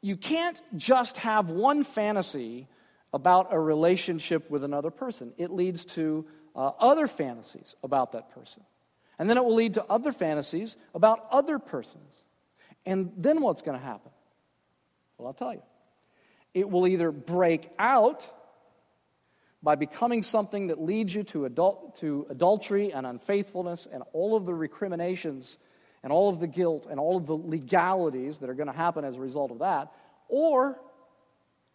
you 0.00 0.16
can't 0.16 0.60
just 0.76 1.18
have 1.18 1.50
one 1.50 1.84
fantasy 1.84 2.68
about 3.12 3.52
a 3.52 3.60
relationship 3.60 4.50
with 4.50 4.64
another 4.64 4.90
person, 4.90 5.32
it 5.36 5.50
leads 5.50 5.84
to 5.84 6.24
uh, 6.56 6.72
other 6.78 7.06
fantasies 7.06 7.76
about 7.82 8.12
that 8.12 8.30
person. 8.30 8.62
And 9.18 9.28
then 9.28 9.36
it 9.36 9.44
will 9.44 9.54
lead 9.54 9.74
to 9.74 9.84
other 9.84 10.10
fantasies 10.10 10.76
about 10.94 11.26
other 11.30 11.58
persons. 11.58 12.14
And 12.86 13.12
then 13.16 13.40
what's 13.42 13.62
going 13.62 13.78
to 13.78 13.84
happen? 13.84 14.10
Well, 15.18 15.28
I'll 15.28 15.34
tell 15.34 15.52
you. 15.52 15.62
It 16.54 16.68
will 16.68 16.86
either 16.86 17.12
break 17.12 17.70
out 17.78 18.26
by 19.62 19.76
becoming 19.76 20.22
something 20.22 20.68
that 20.68 20.80
leads 20.80 21.14
you 21.14 21.22
to, 21.22 21.48
to 21.96 22.26
adultery 22.28 22.92
and 22.92 23.06
unfaithfulness 23.06 23.86
and 23.90 24.02
all 24.12 24.36
of 24.36 24.44
the 24.44 24.54
recriminations 24.54 25.56
and 26.02 26.12
all 26.12 26.28
of 26.28 26.40
the 26.40 26.48
guilt 26.48 26.86
and 26.90 26.98
all 26.98 27.16
of 27.16 27.26
the 27.26 27.36
legalities 27.36 28.38
that 28.38 28.50
are 28.50 28.54
going 28.54 28.66
to 28.66 28.76
happen 28.76 29.04
as 29.04 29.16
a 29.16 29.20
result 29.20 29.52
of 29.52 29.60
that, 29.60 29.92
or 30.28 30.80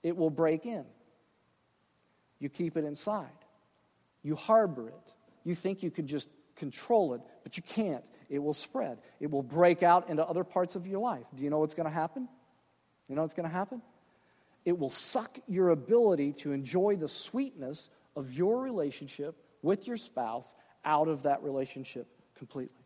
it 0.04 0.18
will 0.18 0.30
break 0.30 0.66
in. 0.66 0.86
You 2.40 2.50
keep 2.50 2.78
it 2.78 2.84
inside, 2.84 3.28
you 4.22 4.36
harbor 4.36 4.90
it. 4.90 5.14
You 5.44 5.56
think 5.56 5.82
you 5.82 5.90
could 5.90 6.08
just 6.08 6.28
control 6.58 7.14
it, 7.14 7.22
but 7.44 7.56
you 7.56 7.64
can't. 7.64 8.04
It 8.30 8.40
will 8.40 8.54
spread, 8.54 8.98
it 9.22 9.32
will 9.32 9.44
break 9.44 9.82
out 9.82 10.10
into 10.10 10.26
other 10.26 10.44
parts 10.44 10.76
of 10.76 10.86
your 10.86 11.00
life. 11.00 11.26
Do 11.34 11.44
you 11.44 11.50
know 11.50 11.60
what's 11.60 11.74
going 11.74 11.88
to 11.88 11.94
happen? 11.94 12.28
You 13.08 13.16
know 13.16 13.22
what's 13.22 13.34
going 13.34 13.48
to 13.48 13.54
happen? 13.54 13.82
It 14.68 14.78
will 14.78 14.90
suck 14.90 15.40
your 15.48 15.70
ability 15.70 16.34
to 16.34 16.52
enjoy 16.52 16.98
the 16.98 17.08
sweetness 17.08 17.88
of 18.18 18.34
your 18.34 18.60
relationship 18.62 19.34
with 19.62 19.88
your 19.88 19.96
spouse 19.96 20.54
out 20.84 21.08
of 21.08 21.24
that 21.24 21.42
relationship 21.42 22.06
completely. 22.36 22.84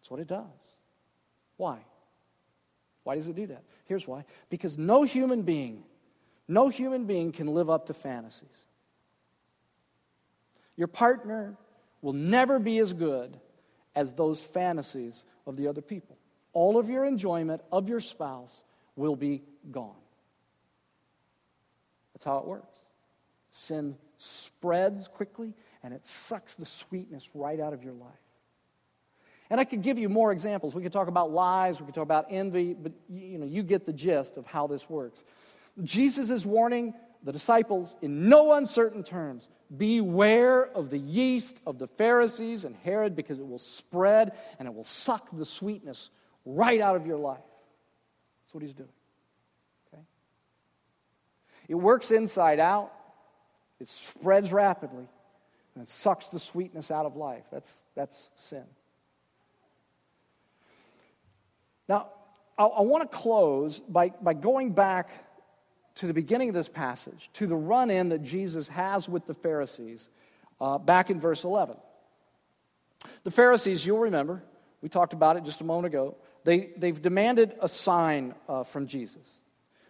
That's 0.00 0.10
what 0.10 0.18
it 0.18 0.26
does. 0.26 0.48
Why? 1.58 1.78
Why 3.04 3.14
does 3.14 3.28
it 3.28 3.36
do 3.36 3.46
that? 3.46 3.62
Here's 3.84 4.04
why 4.04 4.24
because 4.50 4.76
no 4.76 5.04
human 5.04 5.42
being, 5.42 5.84
no 6.48 6.70
human 6.70 7.04
being 7.04 7.30
can 7.30 7.54
live 7.54 7.70
up 7.70 7.86
to 7.86 7.94
fantasies. 7.94 8.48
Your 10.74 10.88
partner 10.88 11.56
will 12.02 12.14
never 12.14 12.58
be 12.58 12.78
as 12.78 12.92
good 12.92 13.38
as 13.94 14.12
those 14.12 14.40
fantasies 14.40 15.24
of 15.46 15.56
the 15.56 15.68
other 15.68 15.82
people. 15.82 16.18
All 16.52 16.78
of 16.78 16.90
your 16.90 17.04
enjoyment 17.04 17.62
of 17.70 17.88
your 17.88 18.00
spouse 18.00 18.64
will 18.96 19.14
be 19.14 19.44
gone. 19.70 19.94
That's 22.16 22.24
how 22.24 22.38
it 22.38 22.46
works. 22.46 22.74
Sin 23.50 23.94
spreads 24.16 25.06
quickly 25.06 25.52
and 25.82 25.92
it 25.92 26.06
sucks 26.06 26.54
the 26.54 26.64
sweetness 26.64 27.28
right 27.34 27.60
out 27.60 27.74
of 27.74 27.84
your 27.84 27.92
life. 27.92 28.08
And 29.50 29.60
I 29.60 29.64
could 29.64 29.82
give 29.82 29.98
you 29.98 30.08
more 30.08 30.32
examples. 30.32 30.74
We 30.74 30.82
could 30.82 30.94
talk 30.94 31.08
about 31.08 31.30
lies, 31.30 31.78
we 31.78 31.84
could 31.84 31.94
talk 31.94 32.04
about 32.04 32.28
envy, 32.30 32.72
but 32.72 32.92
you 33.10 33.36
know, 33.36 33.44
you 33.44 33.62
get 33.62 33.84
the 33.84 33.92
gist 33.92 34.38
of 34.38 34.46
how 34.46 34.66
this 34.66 34.88
works. 34.88 35.24
Jesus 35.82 36.30
is 36.30 36.46
warning 36.46 36.94
the 37.22 37.32
disciples 37.32 37.94
in 38.00 38.30
no 38.30 38.54
uncertain 38.54 39.02
terms 39.02 39.50
beware 39.76 40.64
of 40.74 40.88
the 40.88 40.98
yeast 40.98 41.60
of 41.66 41.78
the 41.78 41.86
Pharisees 41.86 42.64
and 42.64 42.74
Herod 42.76 43.14
because 43.14 43.38
it 43.38 43.46
will 43.46 43.58
spread 43.58 44.32
and 44.58 44.66
it 44.66 44.74
will 44.74 44.84
suck 44.84 45.28
the 45.36 45.44
sweetness 45.44 46.08
right 46.46 46.80
out 46.80 46.96
of 46.96 47.06
your 47.06 47.18
life. 47.18 47.44
That's 48.46 48.54
what 48.54 48.62
he's 48.62 48.72
doing. 48.72 48.88
It 51.68 51.74
works 51.74 52.10
inside 52.10 52.60
out, 52.60 52.92
it 53.80 53.88
spreads 53.88 54.52
rapidly, 54.52 55.08
and 55.74 55.82
it 55.82 55.88
sucks 55.88 56.28
the 56.28 56.38
sweetness 56.38 56.90
out 56.90 57.06
of 57.06 57.16
life. 57.16 57.44
That's, 57.50 57.82
that's 57.94 58.30
sin. 58.34 58.64
Now, 61.88 62.08
I, 62.58 62.64
I 62.64 62.80
want 62.82 63.10
to 63.10 63.16
close 63.16 63.80
by, 63.80 64.10
by 64.20 64.34
going 64.34 64.72
back 64.72 65.10
to 65.96 66.06
the 66.06 66.14
beginning 66.14 66.48
of 66.48 66.54
this 66.54 66.68
passage, 66.68 67.30
to 67.34 67.46
the 67.46 67.56
run 67.56 67.90
in 67.90 68.10
that 68.10 68.22
Jesus 68.22 68.68
has 68.68 69.08
with 69.08 69.26
the 69.26 69.34
Pharisees, 69.34 70.08
uh, 70.60 70.78
back 70.78 71.10
in 71.10 71.20
verse 71.20 71.44
11. 71.44 71.76
The 73.24 73.30
Pharisees, 73.30 73.84
you'll 73.84 73.98
remember, 73.98 74.42
we 74.82 74.88
talked 74.88 75.12
about 75.12 75.36
it 75.36 75.44
just 75.44 75.60
a 75.60 75.64
moment 75.64 75.86
ago, 75.86 76.16
they, 76.44 76.70
they've 76.76 77.00
demanded 77.00 77.54
a 77.60 77.68
sign 77.68 78.34
uh, 78.48 78.62
from 78.62 78.86
Jesus. 78.86 79.40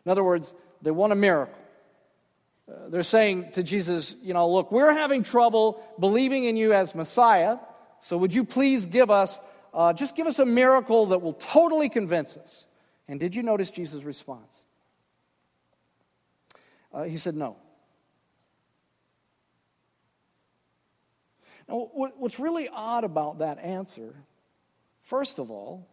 In 0.05 0.11
other 0.11 0.25
words, 0.25 0.55
they 0.83 0.91
want 0.91 1.13
a 1.13 1.17
miracle. 1.17 1.59
Uh, 2.69 2.89
they're 2.89 3.03
saying 3.03 3.51
to 3.53 3.63
Jesus, 3.63 4.17
you 4.23 4.35
know, 4.35 4.51
look, 4.51 4.73
we're 4.73 4.93
having 4.93 5.23
trouble 5.23 5.83
believing 6.01 6.45
in 6.45 6.57
you 6.57 6.73
as 6.73 6.95
Messiah, 6.95 7.59
so 8.01 8.17
would 8.17 8.35
you 8.35 8.45
please 8.45 8.87
give 8.87 9.11
us, 9.11 9.39
uh, 9.73 9.93
just 9.93 10.17
give 10.17 10.27
us 10.27 10.39
a 10.39 10.47
miracle 10.47 11.07
that 11.07 11.23
will 11.23 11.35
totally 11.35 11.89
convince 11.89 12.37
us? 12.37 12.67
And 13.09 13.21
did 13.21 13.37
you 13.37 13.43
notice 13.43 13.71
Jesus' 13.71 14.03
response? 14.03 14.65
Uh, 16.93 17.05
he 17.05 17.17
said, 17.17 17.37
No. 17.37 17.57
Now, 21.69 21.89
what's 21.93 22.39
really 22.39 22.69
odd 22.69 23.03
about 23.03 23.41
that 23.41 23.59
answer, 23.59 24.15
first 25.01 25.41
of 25.41 25.51
all, 25.51 25.89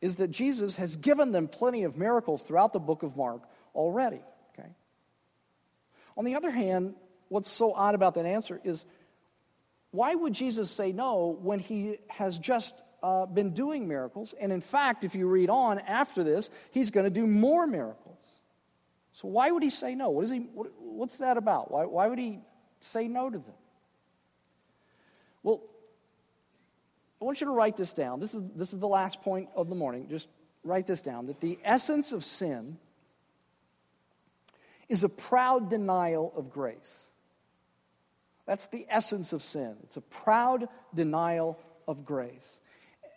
is 0.00 0.16
that 0.16 0.30
Jesus 0.30 0.76
has 0.76 0.96
given 0.96 1.32
them 1.32 1.48
plenty 1.48 1.84
of 1.84 1.98
miracles 1.98 2.42
throughout 2.42 2.72
the 2.72 2.80
book 2.80 3.02
of 3.02 3.16
Mark 3.16 3.42
already. 3.74 4.22
On 6.18 6.24
the 6.24 6.34
other 6.34 6.50
hand, 6.50 6.96
what's 7.28 7.48
so 7.48 7.72
odd 7.72 7.94
about 7.94 8.14
that 8.14 8.26
answer 8.26 8.60
is 8.64 8.84
why 9.92 10.14
would 10.14 10.32
Jesus 10.32 10.68
say 10.70 10.92
no 10.92 11.38
when 11.40 11.60
he 11.60 11.98
has 12.08 12.38
just 12.38 12.74
uh, 13.02 13.24
been 13.24 13.54
doing 13.54 13.86
miracles? 13.86 14.34
And 14.38 14.52
in 14.52 14.60
fact, 14.60 15.04
if 15.04 15.14
you 15.14 15.28
read 15.28 15.48
on 15.48 15.78
after 15.78 16.24
this, 16.24 16.50
he's 16.72 16.90
going 16.90 17.04
to 17.04 17.10
do 17.10 17.26
more 17.26 17.66
miracles. 17.68 18.18
So 19.12 19.28
why 19.28 19.50
would 19.50 19.62
he 19.62 19.70
say 19.70 19.94
no? 19.94 20.10
What 20.10 20.24
is 20.24 20.30
he, 20.30 20.40
what, 20.40 20.72
what's 20.80 21.18
that 21.18 21.36
about? 21.36 21.70
Why, 21.70 21.84
why 21.84 22.08
would 22.08 22.18
he 22.18 22.40
say 22.80 23.08
no 23.08 23.30
to 23.30 23.38
them? 23.38 23.54
Well, 25.44 25.62
I 27.20 27.24
want 27.24 27.40
you 27.40 27.46
to 27.46 27.52
write 27.52 27.76
this 27.76 27.92
down. 27.92 28.20
This 28.20 28.34
is, 28.34 28.42
this 28.54 28.72
is 28.72 28.80
the 28.80 28.88
last 28.88 29.22
point 29.22 29.48
of 29.54 29.68
the 29.68 29.74
morning. 29.76 30.08
Just 30.08 30.28
write 30.64 30.86
this 30.86 31.00
down 31.00 31.26
that 31.26 31.40
the 31.40 31.58
essence 31.64 32.12
of 32.12 32.24
sin 32.24 32.76
is 34.88 35.04
a 35.04 35.08
proud 35.08 35.70
denial 35.70 36.32
of 36.36 36.50
grace. 36.50 37.04
That's 38.46 38.66
the 38.68 38.86
essence 38.88 39.32
of 39.32 39.42
sin. 39.42 39.76
It's 39.82 39.98
a 39.98 40.00
proud 40.00 40.68
denial 40.94 41.58
of 41.86 42.04
grace. 42.04 42.60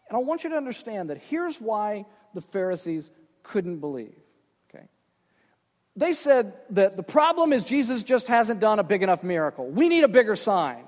And 0.09 0.17
I 0.17 0.19
want 0.19 0.43
you 0.43 0.49
to 0.49 0.57
understand 0.57 1.09
that 1.09 1.17
here's 1.17 1.61
why 1.61 2.05
the 2.33 2.41
Pharisees 2.41 3.11
couldn't 3.43 3.77
believe. 3.77 4.19
Okay? 4.69 4.85
They 5.95 6.13
said 6.13 6.53
that 6.71 6.97
the 6.97 7.03
problem 7.03 7.53
is 7.53 7.63
Jesus 7.63 8.03
just 8.03 8.27
hasn't 8.27 8.59
done 8.59 8.79
a 8.79 8.83
big 8.83 9.03
enough 9.03 9.23
miracle. 9.23 9.67
We 9.67 9.87
need 9.87 10.03
a 10.03 10.09
bigger 10.09 10.35
sign. 10.35 10.83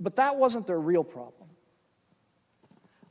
But 0.00 0.16
that 0.16 0.36
wasn't 0.36 0.66
their 0.66 0.80
real 0.80 1.04
problem. 1.04 1.48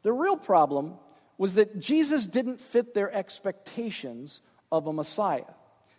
Their 0.04 0.14
real 0.14 0.38
problem 0.38 0.96
was 1.38 1.56
that 1.56 1.80
Jesus 1.80 2.26
didn't 2.26 2.60
fit 2.60 2.94
their 2.94 3.12
expectations 3.12 4.42
of 4.72 4.88
a 4.88 4.94
Messiah. 4.94 5.44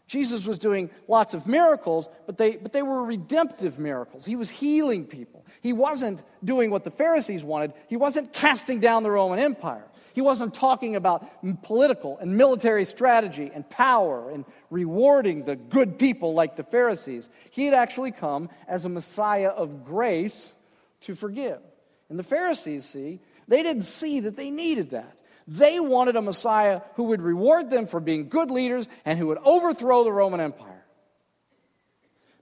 Jesus 0.07 0.47
was 0.47 0.59
doing 0.59 0.91
lots 1.09 1.35
of 1.35 1.47
miracles, 1.47 2.09
but 2.27 2.37
they, 2.37 2.57
but 2.57 2.73
they 2.73 2.83
were 2.83 3.03
redemptive 3.03 3.79
miracles. 3.79 4.25
He 4.25 4.37
was 4.37 4.49
healing 4.49 5.05
people. 5.05 5.45
He 5.63 5.73
wasn't 5.73 6.23
doing 6.45 6.71
what 6.71 6.85
the 6.85 6.91
Pharisees 6.91 7.43
wanted, 7.43 7.73
he 7.89 7.97
wasn't 7.97 8.33
casting 8.33 8.81
down 8.81 9.03
the 9.03 9.11
Roman 9.11 9.39
Empire. 9.39 9.85
He 10.13 10.23
wasn't 10.23 10.55
talking 10.55 10.97
about 10.97 11.27
political 11.63 12.17
and 12.17 12.39
military 12.39 12.87
strategy 12.87 13.51
and 13.53 13.69
power 13.69 14.31
and 14.31 14.47
rewarding 14.71 15.45
the 15.45 15.57
good 15.57 15.99
people 15.99 16.33
like 16.33 16.57
the 16.57 16.65
Pharisees. 16.65 17.29
He 17.51 17.67
had 17.67 17.75
actually 17.75 18.13
come 18.13 18.49
as 18.67 18.87
a 18.87 18.89
Messiah 18.89 19.51
of 19.51 19.85
grace 19.85 20.55
to 21.03 21.15
forgive. 21.15 21.61
And 22.09 22.19
the 22.19 22.23
Pharisees, 22.23 22.87
see, 22.87 23.21
they 23.47 23.63
didn't 23.63 23.83
see 23.83 24.21
that 24.21 24.39
they 24.39 24.51
needed 24.51 24.91
that. 24.93 25.19
They 25.47 25.79
wanted 25.79 26.17
a 26.17 26.23
Messiah 26.23 26.81
who 26.95 27.05
would 27.05 27.23
reward 27.23 27.71
them 27.71 27.87
for 27.87 28.01
being 28.01 28.29
good 28.29 28.51
leaders 28.51 28.89
and 29.05 29.19
who 29.19 29.29
would 29.29 29.39
overthrow 29.39 30.03
the 30.03 30.13
Roman 30.13 30.41
Empire. 30.41 30.85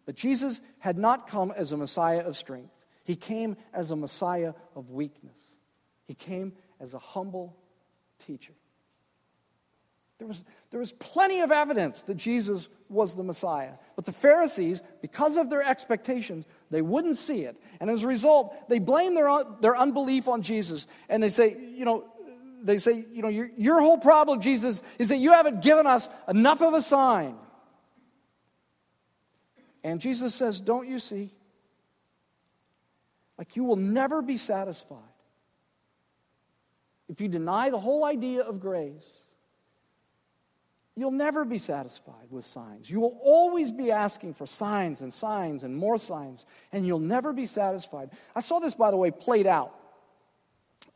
But 0.06 0.16
Jesus 0.16 0.60
had 0.78 0.98
not 0.98 1.28
come 1.28 1.52
as 1.54 1.72
a 1.72 1.76
Messiah 1.76 2.20
of 2.20 2.36
strength, 2.36 2.72
he 3.04 3.16
came 3.16 3.56
as 3.72 3.90
a 3.90 3.96
Messiah 3.96 4.54
of 4.74 4.90
weakness. 4.90 5.36
He 6.06 6.14
came 6.14 6.52
as 6.80 6.94
a 6.94 6.98
humble 6.98 7.56
teacher. 8.26 8.52
There 10.18 10.28
was, 10.28 10.44
there 10.70 10.80
was 10.80 10.92
plenty 10.92 11.40
of 11.40 11.50
evidence 11.50 12.02
that 12.02 12.16
Jesus 12.16 12.68
was 12.88 13.14
the 13.14 13.24
Messiah. 13.24 13.72
But 13.96 14.04
the 14.04 14.12
Pharisees, 14.12 14.80
because 15.02 15.36
of 15.36 15.50
their 15.50 15.62
expectations, 15.62 16.46
they 16.70 16.82
wouldn't 16.82 17.18
see 17.18 17.42
it. 17.42 17.60
And 17.80 17.90
as 17.90 18.04
a 18.04 18.06
result, 18.06 18.68
they 18.68 18.78
blame 18.78 19.14
their, 19.14 19.28
their 19.60 19.76
unbelief 19.76 20.28
on 20.28 20.42
Jesus. 20.42 20.86
And 21.08 21.22
they 21.22 21.28
say, 21.30 21.56
you 21.74 21.84
know, 21.84 22.04
they 22.64 22.78
say, 22.78 23.04
you 23.12 23.22
know, 23.22 23.28
your, 23.28 23.50
your 23.56 23.80
whole 23.80 23.98
problem, 23.98 24.40
Jesus, 24.40 24.82
is 24.98 25.08
that 25.08 25.18
you 25.18 25.32
haven't 25.32 25.62
given 25.62 25.86
us 25.86 26.08
enough 26.28 26.62
of 26.62 26.74
a 26.74 26.82
sign. 26.82 27.36
And 29.82 30.00
Jesus 30.00 30.34
says, 30.34 30.60
Don't 30.60 30.88
you 30.88 30.98
see? 30.98 31.30
Like 33.38 33.56
you 33.56 33.64
will 33.64 33.76
never 33.76 34.22
be 34.22 34.36
satisfied 34.36 35.14
if 37.08 37.20
you 37.20 37.28
deny 37.28 37.70
the 37.70 37.78
whole 37.78 38.04
idea 38.04 38.42
of 38.42 38.60
grace, 38.60 39.08
you'll 40.96 41.10
never 41.10 41.44
be 41.44 41.58
satisfied 41.58 42.30
with 42.30 42.44
signs. 42.44 42.88
You 42.88 43.00
will 43.00 43.18
always 43.22 43.70
be 43.70 43.90
asking 43.90 44.34
for 44.34 44.46
signs 44.46 45.00
and 45.00 45.12
signs 45.12 45.64
and 45.64 45.76
more 45.76 45.98
signs, 45.98 46.46
and 46.72 46.86
you'll 46.86 46.98
never 46.98 47.32
be 47.32 47.46
satisfied. 47.46 48.10
I 48.34 48.40
saw 48.40 48.58
this, 48.58 48.74
by 48.74 48.90
the 48.90 48.96
way, 48.96 49.10
played 49.10 49.46
out 49.46 49.74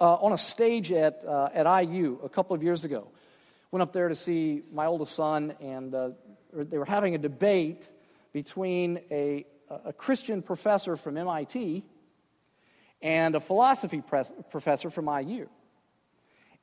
uh, 0.00 0.14
on 0.14 0.32
a 0.32 0.38
stage 0.38 0.92
at, 0.92 1.24
uh, 1.24 1.48
at 1.52 1.82
IU 1.82 2.18
a 2.22 2.28
couple 2.28 2.54
of 2.54 2.62
years 2.62 2.84
ago. 2.84 3.08
Went 3.70 3.82
up 3.82 3.92
there 3.92 4.08
to 4.08 4.14
see 4.14 4.62
my 4.72 4.86
oldest 4.86 5.14
son, 5.14 5.54
and 5.60 5.94
uh, 5.94 6.10
they 6.52 6.78
were 6.78 6.84
having 6.84 7.14
a 7.14 7.18
debate 7.18 7.90
between 8.32 9.00
a, 9.10 9.44
a 9.84 9.92
Christian 9.92 10.42
professor 10.42 10.96
from 10.96 11.16
MIT 11.16 11.84
and 13.02 13.34
a 13.34 13.40
philosophy 13.40 14.02
professor 14.50 14.90
from 14.90 15.08
IU. 15.08 15.48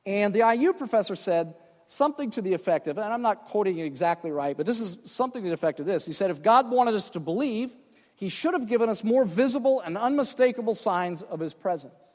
And 0.05 0.33
the 0.33 0.49
IU 0.51 0.73
professor 0.73 1.15
said 1.15 1.55
something 1.85 2.31
to 2.31 2.41
the 2.41 2.53
effect 2.53 2.87
of, 2.87 2.97
and 2.97 3.13
I'm 3.13 3.21
not 3.21 3.45
quoting 3.45 3.77
it 3.77 3.85
exactly 3.85 4.31
right, 4.31 4.57
but 4.57 4.65
this 4.65 4.79
is 4.79 4.97
something 5.03 5.43
to 5.43 5.47
the 5.49 5.53
effect 5.53 5.79
of 5.79 5.85
this. 5.85 6.05
He 6.05 6.13
said, 6.13 6.31
If 6.31 6.41
God 6.41 6.69
wanted 6.69 6.95
us 6.95 7.09
to 7.11 7.19
believe, 7.19 7.75
he 8.15 8.29
should 8.29 8.53
have 8.53 8.67
given 8.67 8.89
us 8.89 9.03
more 9.03 9.25
visible 9.25 9.81
and 9.81 9.97
unmistakable 9.97 10.75
signs 10.75 11.21
of 11.21 11.39
his 11.39 11.53
presence. 11.53 12.14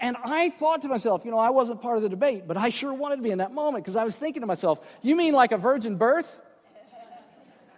And 0.00 0.16
I 0.24 0.48
thought 0.48 0.82
to 0.82 0.88
myself, 0.88 1.24
you 1.24 1.30
know, 1.30 1.38
I 1.38 1.50
wasn't 1.50 1.82
part 1.82 1.98
of 1.98 2.02
the 2.02 2.08
debate, 2.08 2.48
but 2.48 2.56
I 2.56 2.70
sure 2.70 2.92
wanted 2.92 3.16
to 3.16 3.22
be 3.22 3.30
in 3.30 3.38
that 3.38 3.52
moment 3.52 3.84
because 3.84 3.96
I 3.96 4.04
was 4.04 4.16
thinking 4.16 4.40
to 4.40 4.46
myself, 4.46 4.80
you 5.02 5.14
mean 5.14 5.34
like 5.34 5.52
a 5.52 5.58
virgin 5.58 5.96
birth? 5.96 6.40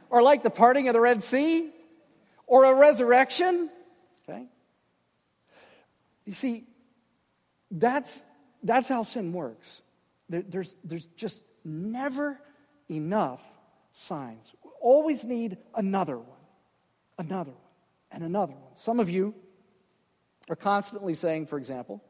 Or 0.08 0.22
like 0.22 0.42
the 0.42 0.50
parting 0.50 0.88
of 0.88 0.94
the 0.94 1.00
Red 1.00 1.22
Sea? 1.22 1.70
Or 2.46 2.64
a 2.64 2.74
resurrection? 2.74 3.70
Okay? 4.28 4.44
You 6.24 6.32
see, 6.32 6.64
that's 7.70 8.22
that's 8.62 8.88
how 8.88 9.02
sin 9.02 9.32
works. 9.32 9.82
there, 10.28 10.42
there's, 10.42 10.76
there's 10.84 11.06
just 11.16 11.42
never 11.64 12.38
enough 12.88 13.42
signs. 13.92 14.52
We 14.64 14.70
always 14.80 15.24
need 15.24 15.58
another 15.74 16.18
one, 16.18 16.38
another 17.18 17.50
one, 17.50 17.60
and 18.12 18.22
another 18.22 18.52
one. 18.52 18.74
Some 18.74 19.00
of 19.00 19.10
you 19.10 19.34
are 20.48 20.56
constantly 20.56 21.14
saying, 21.14 21.46
for 21.46 21.58
example, 21.58 22.02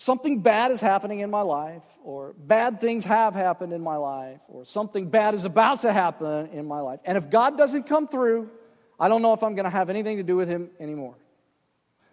something 0.00 0.40
bad 0.40 0.70
is 0.70 0.80
happening 0.80 1.20
in 1.20 1.30
my 1.30 1.42
life, 1.42 1.82
or 2.02 2.32
bad 2.38 2.80
things 2.80 3.04
have 3.04 3.34
happened 3.34 3.74
in 3.74 3.82
my 3.82 3.96
life, 3.96 4.40
or 4.48 4.64
something 4.64 5.10
bad 5.10 5.34
is 5.34 5.44
about 5.44 5.82
to 5.82 5.92
happen 5.92 6.48
in 6.52 6.64
my 6.64 6.80
life. 6.80 7.00
And 7.04 7.18
if 7.18 7.28
God 7.28 7.58
doesn't 7.58 7.82
come 7.82 8.08
through, 8.08 8.48
I 8.98 9.10
don't 9.10 9.20
know 9.20 9.34
if 9.34 9.42
I'm 9.42 9.54
going 9.54 9.64
to 9.64 9.70
have 9.70 9.90
anything 9.90 10.16
to 10.16 10.22
do 10.22 10.36
with 10.36 10.48
Him 10.48 10.70
anymore. 10.80 11.16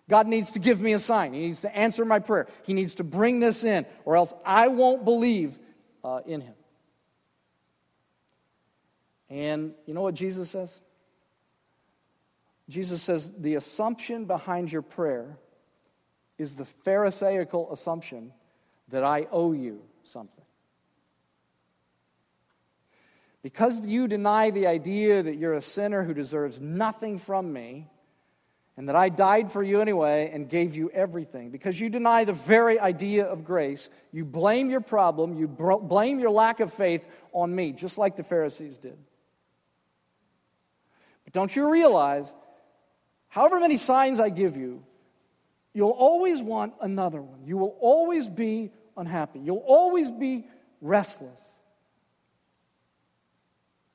God 0.09 0.27
needs 0.27 0.51
to 0.51 0.59
give 0.59 0.81
me 0.81 0.91
a 0.93 0.99
sign. 0.99 1.31
He 1.31 1.39
needs 1.39 1.61
to 1.61 1.73
answer 1.73 2.03
my 2.03 2.19
prayer. 2.19 2.47
He 2.63 2.73
needs 2.73 2.95
to 2.95 3.05
bring 3.05 3.39
this 3.39 3.63
in, 3.63 3.85
or 4.03 4.17
else 4.17 4.33
I 4.45 4.67
won't 4.67 5.05
believe 5.05 5.57
uh, 6.03 6.19
in 6.25 6.41
Him. 6.41 6.55
And 9.29 9.73
you 9.85 9.93
know 9.93 10.01
what 10.01 10.13
Jesus 10.13 10.49
says? 10.49 10.81
Jesus 12.67 13.01
says 13.01 13.31
the 13.37 13.55
assumption 13.55 14.25
behind 14.25 14.73
your 14.73 14.81
prayer 14.81 15.37
is 16.37 16.55
the 16.55 16.65
Pharisaical 16.65 17.71
assumption 17.71 18.31
that 18.89 19.03
I 19.03 19.27
owe 19.31 19.53
you 19.53 19.81
something. 20.03 20.45
Because 23.41 23.85
you 23.85 24.07
deny 24.07 24.49
the 24.49 24.67
idea 24.67 25.23
that 25.23 25.35
you're 25.35 25.53
a 25.53 25.61
sinner 25.61 26.03
who 26.03 26.13
deserves 26.13 26.59
nothing 26.59 27.17
from 27.17 27.53
me, 27.53 27.87
and 28.75 28.87
that 28.89 28.95
I 28.95 29.09
died 29.09 29.51
for 29.51 29.63
you 29.63 29.81
anyway 29.81 30.29
and 30.31 30.47
gave 30.47 30.75
you 30.75 30.91
everything, 30.91 31.49
because 31.49 31.79
you 31.79 31.89
deny 31.89 32.25
the 32.25 32.33
very 32.33 32.79
idea 32.79 33.25
of 33.25 33.43
grace, 33.43 33.89
you 34.11 34.23
blame 34.23 34.69
your 34.69 34.81
problem, 34.81 35.35
you 35.35 35.47
blame 35.47 36.19
your 36.19 36.29
lack 36.29 36.59
of 36.59 36.71
faith 36.71 37.03
on 37.33 37.55
me, 37.55 37.71
just 37.71 37.97
like 37.97 38.15
the 38.15 38.23
Pharisees 38.23 38.77
did. 38.77 38.97
But 41.23 41.33
don't 41.33 41.55
you 41.55 41.69
realize, 41.69 42.33
however 43.29 43.59
many 43.59 43.77
signs 43.77 44.19
I 44.19 44.29
give 44.29 44.55
you, 44.55 44.83
you'll 45.77 45.91
always 45.91 46.41
want 46.41 46.73
another 46.81 47.21
one. 47.21 47.45
You 47.45 47.55
will 47.55 47.77
always 47.79 48.27
be 48.27 48.71
unhappy. 48.97 49.37
You'll 49.37 49.63
always 49.67 50.09
be 50.09 50.47
restless. 50.81 51.39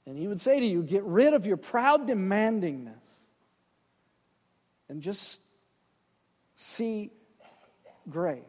And 0.07 0.17
he 0.17 0.29
would 0.29 0.41
say 0.41 0.61
to 0.61 0.65
you, 0.65 0.85
Get 0.85 1.03
rid 1.03 1.35
of 1.35 1.45
your 1.45 1.57
proud 1.57 2.07
demandingness 2.07 2.95
and 4.89 5.03
just 5.03 5.41
see 6.55 7.11
grace. 8.09 8.43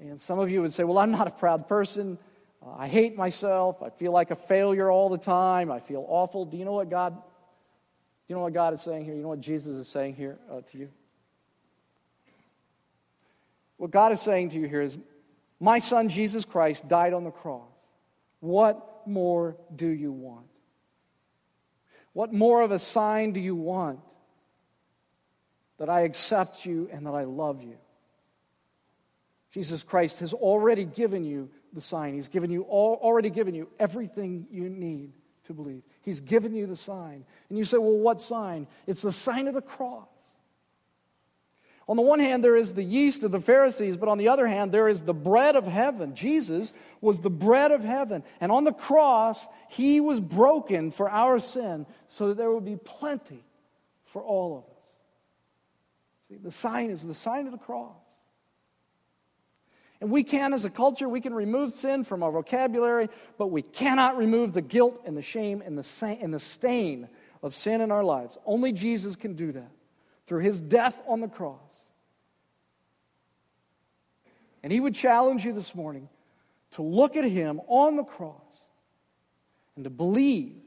And 0.00 0.20
some 0.20 0.38
of 0.38 0.48
you 0.48 0.62
would 0.62 0.72
say, 0.72 0.84
Well, 0.84 0.98
I'm 0.98 1.10
not 1.10 1.26
a 1.26 1.32
proud 1.32 1.66
person. 1.66 2.18
Uh, 2.64 2.70
I 2.78 2.86
hate 2.86 3.16
myself. 3.16 3.82
I 3.82 3.90
feel 3.90 4.12
like 4.12 4.30
a 4.30 4.36
failure 4.36 4.88
all 4.88 5.08
the 5.08 5.18
time. 5.18 5.72
I 5.72 5.80
feel 5.80 6.06
awful. 6.08 6.44
Do 6.44 6.56
you 6.56 6.64
know 6.64 6.74
what 6.74 6.88
God? 6.88 7.20
You 8.28 8.34
know 8.34 8.42
what 8.42 8.52
God 8.52 8.74
is 8.74 8.82
saying 8.82 9.06
here? 9.06 9.14
You 9.14 9.22
know 9.22 9.28
what 9.28 9.40
Jesus 9.40 9.74
is 9.74 9.88
saying 9.88 10.14
here 10.14 10.38
uh, 10.50 10.60
to 10.70 10.78
you? 10.78 10.90
What 13.78 13.90
God 13.90 14.12
is 14.12 14.20
saying 14.20 14.50
to 14.50 14.58
you 14.58 14.68
here 14.68 14.82
is, 14.82 14.98
My 15.58 15.78
son 15.78 16.10
Jesus 16.10 16.44
Christ 16.44 16.86
died 16.86 17.14
on 17.14 17.24
the 17.24 17.30
cross. 17.30 17.70
What 18.40 19.06
more 19.06 19.56
do 19.74 19.88
you 19.88 20.12
want? 20.12 20.46
What 22.12 22.32
more 22.32 22.62
of 22.62 22.70
a 22.70 22.78
sign 22.78 23.32
do 23.32 23.40
you 23.40 23.56
want 23.56 24.00
that 25.78 25.88
I 25.88 26.02
accept 26.02 26.66
you 26.66 26.88
and 26.92 27.06
that 27.06 27.14
I 27.14 27.24
love 27.24 27.62
you? 27.62 27.78
Jesus 29.52 29.82
Christ 29.82 30.18
has 30.18 30.34
already 30.34 30.84
given 30.84 31.24
you 31.24 31.48
the 31.72 31.80
sign. 31.80 32.14
He's 32.14 32.28
given 32.28 32.50
you 32.50 32.62
all, 32.62 32.96
already 32.96 33.30
given 33.30 33.54
you 33.54 33.68
everything 33.78 34.46
you 34.50 34.68
need 34.68 35.12
to 35.48 35.52
believe. 35.54 35.82
He's 36.02 36.20
given 36.20 36.54
you 36.54 36.66
the 36.66 36.76
sign. 36.76 37.24
And 37.48 37.58
you 37.58 37.64
say, 37.64 37.76
well, 37.76 37.98
what 37.98 38.20
sign? 38.20 38.66
It's 38.86 39.02
the 39.02 39.12
sign 39.12 39.48
of 39.48 39.54
the 39.54 39.60
cross. 39.60 40.06
On 41.88 41.96
the 41.96 42.02
one 42.02 42.20
hand, 42.20 42.44
there 42.44 42.56
is 42.56 42.74
the 42.74 42.82
yeast 42.82 43.24
of 43.24 43.32
the 43.32 43.40
Pharisees, 43.40 43.96
but 43.96 44.10
on 44.10 44.18
the 44.18 44.28
other 44.28 44.46
hand, 44.46 44.72
there 44.72 44.88
is 44.88 45.02
the 45.02 45.14
bread 45.14 45.56
of 45.56 45.66
heaven. 45.66 46.14
Jesus 46.14 46.74
was 47.00 47.20
the 47.20 47.30
bread 47.30 47.72
of 47.72 47.82
heaven. 47.82 48.22
And 48.40 48.52
on 48.52 48.64
the 48.64 48.74
cross, 48.74 49.46
he 49.70 50.00
was 50.00 50.20
broken 50.20 50.90
for 50.90 51.08
our 51.08 51.38
sin 51.38 51.86
so 52.06 52.28
that 52.28 52.36
there 52.36 52.52
would 52.52 52.66
be 52.66 52.76
plenty 52.76 53.42
for 54.04 54.22
all 54.22 54.58
of 54.58 54.64
us. 54.64 54.86
See, 56.28 56.36
the 56.36 56.50
sign 56.50 56.90
is 56.90 57.02
the 57.02 57.14
sign 57.14 57.46
of 57.46 57.52
the 57.52 57.58
cross. 57.58 57.96
And 60.00 60.10
we 60.10 60.22
can, 60.22 60.52
as 60.52 60.64
a 60.64 60.70
culture, 60.70 61.08
we 61.08 61.20
can 61.20 61.34
remove 61.34 61.72
sin 61.72 62.04
from 62.04 62.22
our 62.22 62.30
vocabulary, 62.30 63.08
but 63.36 63.48
we 63.48 63.62
cannot 63.62 64.16
remove 64.16 64.52
the 64.52 64.62
guilt 64.62 65.02
and 65.04 65.16
the 65.16 65.22
shame 65.22 65.60
and 65.64 65.76
the, 65.76 66.38
stain 66.38 67.08
of 67.42 67.52
sin 67.52 67.80
in 67.80 67.90
our 67.90 68.04
lives. 68.04 68.38
Only 68.46 68.72
Jesus 68.72 69.16
can 69.16 69.34
do 69.34 69.50
that 69.52 69.70
through 70.26 70.40
his 70.40 70.60
death 70.60 71.02
on 71.08 71.20
the 71.20 71.28
cross. 71.28 71.58
And 74.62 74.72
he 74.72 74.78
would 74.78 74.94
challenge 74.94 75.44
you 75.44 75.52
this 75.52 75.74
morning 75.74 76.08
to 76.72 76.82
look 76.82 77.16
at 77.16 77.24
him 77.24 77.60
on 77.66 77.96
the 77.96 78.04
cross 78.04 78.42
and 79.74 79.84
to 79.84 79.90
believe 79.90 80.60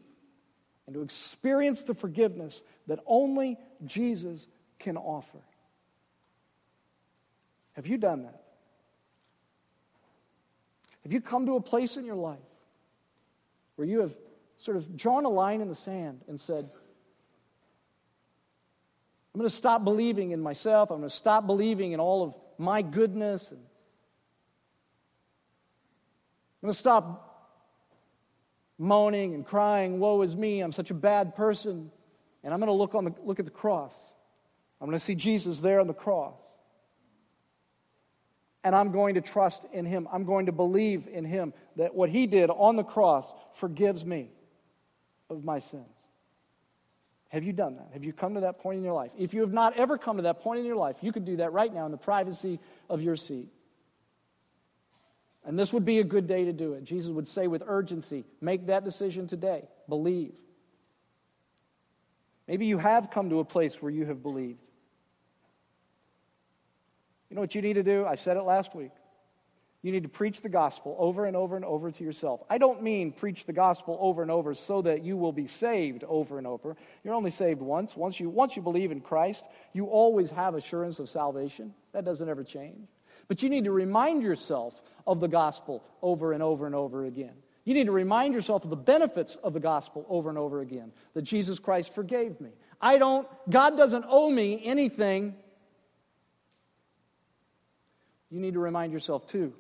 and 0.87 0.95
to 0.95 1.01
experience 1.03 1.83
the 1.83 1.93
forgiveness 1.93 2.63
that 2.87 2.99
only 3.05 3.57
Jesus 3.85 4.47
can 4.79 4.97
offer. 4.97 5.39
Have 7.73 7.87
you 7.87 7.97
done 7.97 8.23
that? 8.23 8.40
Have 11.03 11.13
you 11.13 11.21
come 11.21 11.45
to 11.47 11.55
a 11.55 11.61
place 11.61 11.97
in 11.97 12.05
your 12.05 12.15
life 12.15 12.39
where 13.75 13.87
you 13.87 14.01
have 14.01 14.13
sort 14.57 14.77
of 14.77 14.95
drawn 14.95 15.25
a 15.25 15.29
line 15.29 15.61
in 15.61 15.67
the 15.67 15.75
sand 15.75 16.21
and 16.27 16.39
said, 16.39 16.69
I'm 19.33 19.39
going 19.39 19.49
to 19.49 19.55
stop 19.55 19.83
believing 19.83 20.31
in 20.31 20.41
myself. 20.41 20.91
I'm 20.91 20.97
going 20.97 21.09
to 21.09 21.15
stop 21.15 21.47
believing 21.47 21.93
in 21.93 21.99
all 21.99 22.23
of 22.23 22.35
my 22.57 22.81
goodness. 22.81 23.51
I'm 23.51 23.57
going 26.61 26.73
to 26.73 26.77
stop 26.77 27.31
moaning 28.77 29.33
and 29.33 29.45
crying, 29.45 29.99
woe 29.99 30.21
is 30.21 30.35
me, 30.35 30.59
I'm 30.59 30.71
such 30.71 30.91
a 30.91 30.95
bad 30.95 31.35
person. 31.35 31.91
And 32.43 32.53
I'm 32.53 32.59
going 32.59 32.67
to 32.67 32.73
look, 32.73 32.95
on 32.95 33.05
the, 33.05 33.13
look 33.23 33.39
at 33.39 33.45
the 33.45 33.51
cross. 33.51 34.15
I'm 34.79 34.87
going 34.87 34.97
to 34.97 35.03
see 35.03 35.15
Jesus 35.15 35.59
there 35.59 35.79
on 35.79 35.87
the 35.87 35.93
cross. 35.93 36.33
And 38.63 38.75
I'm 38.75 38.91
going 38.91 39.15
to 39.15 39.21
trust 39.21 39.65
in 39.73 39.85
him. 39.85 40.07
I'm 40.11 40.23
going 40.23 40.45
to 40.45 40.51
believe 40.51 41.07
in 41.07 41.25
him 41.25 41.53
that 41.77 41.95
what 41.95 42.09
he 42.09 42.27
did 42.27 42.49
on 42.49 42.75
the 42.75 42.83
cross 42.83 43.33
forgives 43.53 44.05
me 44.05 44.29
of 45.29 45.43
my 45.43 45.59
sins. 45.59 45.85
Have 47.29 47.43
you 47.43 47.53
done 47.53 47.77
that? 47.77 47.89
Have 47.93 48.03
you 48.03 48.11
come 48.11 48.35
to 48.35 48.41
that 48.41 48.59
point 48.59 48.77
in 48.77 48.83
your 48.83 48.93
life? 48.93 49.11
If 49.17 49.33
you 49.33 49.41
have 49.41 49.53
not 49.53 49.77
ever 49.77 49.97
come 49.97 50.17
to 50.17 50.23
that 50.23 50.41
point 50.41 50.59
in 50.59 50.65
your 50.65 50.75
life, 50.75 50.97
you 51.01 51.13
could 51.13 51.25
do 51.25 51.37
that 51.37 51.53
right 51.53 51.73
now 51.73 51.85
in 51.85 51.91
the 51.91 51.97
privacy 51.97 52.59
of 52.89 53.01
your 53.01 53.15
seat. 53.15 53.47
And 55.45 55.57
this 55.57 55.73
would 55.73 55.85
be 55.85 55.99
a 55.99 56.03
good 56.03 56.27
day 56.27 56.45
to 56.45 56.53
do 56.53 56.73
it. 56.73 56.83
Jesus 56.83 57.09
would 57.09 57.27
say 57.27 57.47
with 57.47 57.63
urgency, 57.65 58.25
make 58.41 58.67
that 58.67 58.83
decision 58.83 59.27
today. 59.27 59.63
Believe. 59.89 60.33
Maybe 62.47 62.65
you 62.65 62.77
have 62.77 63.09
come 63.09 63.29
to 63.29 63.39
a 63.39 63.45
place 63.45 63.81
where 63.81 63.91
you 63.91 64.05
have 64.05 64.21
believed. 64.21 64.59
You 67.31 67.35
know 67.35 67.41
what 67.41 67.55
you 67.55 67.61
need 67.61 67.75
to 67.75 67.83
do? 67.83 68.05
I 68.05 68.15
said 68.15 68.35
it 68.35 68.41
last 68.41 68.75
week. 68.75 68.91
You 69.83 69.93
need 69.93 70.03
to 70.03 70.09
preach 70.09 70.41
the 70.41 70.49
gospel 70.49 70.97
over 70.99 71.25
and 71.25 71.37
over 71.37 71.55
and 71.55 71.63
over 71.63 71.89
to 71.89 72.03
yourself. 72.03 72.43
I 72.49 72.57
don't 72.57 72.83
mean 72.83 73.13
preach 73.13 73.45
the 73.45 73.53
gospel 73.53 73.97
over 74.01 74.21
and 74.21 74.29
over 74.29 74.53
so 74.53 74.81
that 74.81 75.05
you 75.05 75.15
will 75.15 75.31
be 75.31 75.47
saved 75.47 76.03
over 76.03 76.37
and 76.37 76.45
over. 76.45 76.75
You're 77.05 77.13
only 77.13 77.31
saved 77.31 77.61
once. 77.61 77.95
Once 77.95 78.19
you, 78.19 78.29
once 78.29 78.57
you 78.57 78.61
believe 78.61 78.91
in 78.91 78.99
Christ, 78.99 79.45
you 79.71 79.85
always 79.85 80.29
have 80.31 80.55
assurance 80.55 80.99
of 80.99 81.07
salvation. 81.07 81.73
That 81.93 82.03
doesn't 82.03 82.27
ever 82.27 82.43
change. 82.43 82.89
But 83.29 83.41
you 83.41 83.49
need 83.49 83.63
to 83.63 83.71
remind 83.71 84.23
yourself 84.23 84.83
of 85.07 85.21
the 85.21 85.29
gospel 85.29 85.85
over 86.01 86.33
and 86.33 86.43
over 86.43 86.65
and 86.65 86.75
over 86.75 87.05
again. 87.05 87.35
You 87.63 87.73
need 87.73 87.85
to 87.85 87.93
remind 87.93 88.33
yourself 88.33 88.65
of 88.65 88.71
the 88.71 88.75
benefits 88.75 89.37
of 89.41 89.53
the 89.53 89.61
gospel 89.61 90.05
over 90.09 90.27
and 90.27 90.37
over 90.37 90.59
again 90.59 90.91
that 91.13 91.21
Jesus 91.21 91.59
Christ 91.59 91.93
forgave 91.93 92.41
me. 92.41 92.49
I 92.81 92.97
don't, 92.97 93.25
God 93.49 93.77
doesn't 93.77 94.03
owe 94.09 94.29
me 94.29 94.61
anything. 94.65 95.35
You 98.31 98.39
need 98.39 98.55
to 98.55 98.59
remind 98.59 98.93
yourself 98.93 99.27
too. 99.27 99.53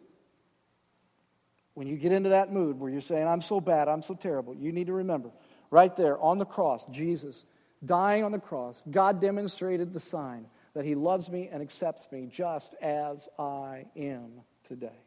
When 1.73 1.87
you 1.87 1.97
get 1.97 2.11
into 2.11 2.29
that 2.29 2.51
mood 2.51 2.79
where 2.79 2.89
you're 2.89 3.01
saying, 3.01 3.27
I'm 3.27 3.41
so 3.41 3.61
bad, 3.61 3.87
I'm 3.87 4.01
so 4.01 4.15
terrible, 4.15 4.55
you 4.55 4.71
need 4.71 4.87
to 4.87 4.93
remember 4.93 5.31
right 5.69 5.95
there 5.95 6.19
on 6.19 6.37
the 6.37 6.45
cross, 6.45 6.85
Jesus 6.91 7.45
dying 7.83 8.23
on 8.23 8.31
the 8.31 8.39
cross, 8.39 8.83
God 8.89 9.19
demonstrated 9.19 9.93
the 9.93 9.99
sign 9.99 10.45
that 10.73 10.85
He 10.85 10.95
loves 10.95 11.29
me 11.29 11.49
and 11.51 11.61
accepts 11.61 12.07
me 12.11 12.27
just 12.31 12.75
as 12.81 13.27
I 13.39 13.85
am 13.95 14.41
today. 14.67 15.01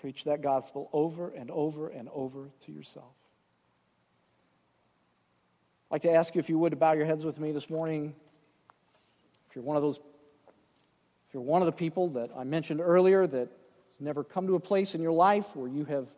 Preach 0.00 0.24
that 0.24 0.42
gospel 0.42 0.88
over 0.92 1.30
and 1.30 1.50
over 1.50 1.88
and 1.88 2.08
over 2.12 2.50
to 2.66 2.72
yourself. 2.72 3.12
I'd 5.90 5.94
like 5.94 6.02
to 6.02 6.12
ask 6.12 6.34
you 6.34 6.40
if 6.40 6.48
you 6.48 6.58
would 6.58 6.70
to 6.70 6.76
bow 6.76 6.92
your 6.92 7.06
heads 7.06 7.24
with 7.24 7.38
me 7.38 7.52
this 7.52 7.70
morning. 7.70 8.14
If 9.48 9.56
you're 9.56 9.64
one 9.64 9.76
of 9.76 9.82
those, 9.82 10.00
you're 11.34 11.42
one 11.42 11.60
of 11.60 11.66
the 11.66 11.72
people 11.72 12.10
that 12.10 12.30
I 12.36 12.44
mentioned 12.44 12.80
earlier 12.80 13.26
that 13.26 13.48
has 13.48 14.00
never 14.00 14.22
come 14.22 14.46
to 14.46 14.54
a 14.54 14.60
place 14.60 14.94
in 14.94 15.02
your 15.02 15.12
life 15.12 15.54
where 15.56 15.68
you 15.68 15.84
have 15.84 16.08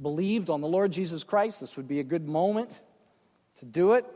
believed 0.00 0.48
on 0.48 0.62
the 0.62 0.66
Lord 0.66 0.90
Jesus 0.90 1.22
Christ, 1.22 1.60
this 1.60 1.76
would 1.76 1.86
be 1.86 2.00
a 2.00 2.04
good 2.04 2.26
moment 2.26 2.80
to 3.58 3.66
do 3.66 3.92
it. 3.92 4.06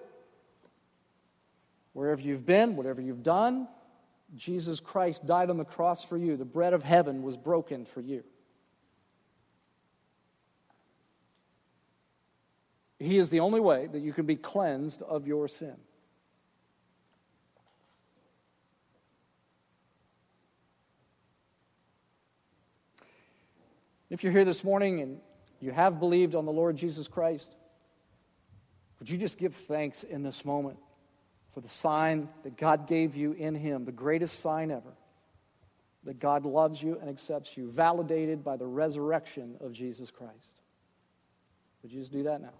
Wherever 1.92 2.20
you've 2.20 2.46
been, 2.46 2.74
whatever 2.74 3.00
you've 3.00 3.22
done, 3.22 3.68
Jesus 4.34 4.80
Christ 4.80 5.26
died 5.26 5.50
on 5.50 5.58
the 5.58 5.64
cross 5.64 6.02
for 6.04 6.16
you. 6.16 6.36
The 6.36 6.44
bread 6.44 6.72
of 6.72 6.82
heaven 6.82 7.22
was 7.22 7.36
broken 7.36 7.84
for 7.84 8.00
you. 8.00 8.24
He 12.98 13.18
is 13.18 13.30
the 13.30 13.40
only 13.40 13.60
way 13.60 13.86
that 13.86 14.00
you 14.00 14.12
can 14.12 14.26
be 14.26 14.36
cleansed 14.36 15.02
of 15.02 15.26
your 15.26 15.48
sin. 15.48 15.76
If 24.10 24.22
you're 24.22 24.32
here 24.32 24.44
this 24.44 24.64
morning 24.64 25.00
and 25.00 25.20
you 25.60 25.70
have 25.70 26.00
believed 26.00 26.34
on 26.34 26.46
the 26.46 26.52
Lord 26.52 26.76
Jesus 26.76 27.08
Christ, 27.08 27.54
would 28.98 29.10
you 29.10 29.18
just 29.18 29.36
give 29.36 29.54
thanks 29.54 30.02
in 30.02 30.22
this 30.22 30.44
moment 30.44 30.78
for 31.52 31.60
the 31.60 31.68
sign 31.68 32.28
that 32.42 32.56
God 32.56 32.86
gave 32.86 33.16
you 33.16 33.32
in 33.32 33.54
Him, 33.54 33.84
the 33.84 33.92
greatest 33.92 34.40
sign 34.40 34.70
ever, 34.70 34.94
that 36.04 36.18
God 36.18 36.46
loves 36.46 36.82
you 36.82 36.98
and 36.98 37.10
accepts 37.10 37.56
you, 37.56 37.70
validated 37.70 38.42
by 38.42 38.56
the 38.56 38.66
resurrection 38.66 39.56
of 39.60 39.72
Jesus 39.72 40.10
Christ? 40.10 40.62
Would 41.82 41.92
you 41.92 42.00
just 42.00 42.12
do 42.12 42.22
that 42.24 42.40
now? 42.40 42.54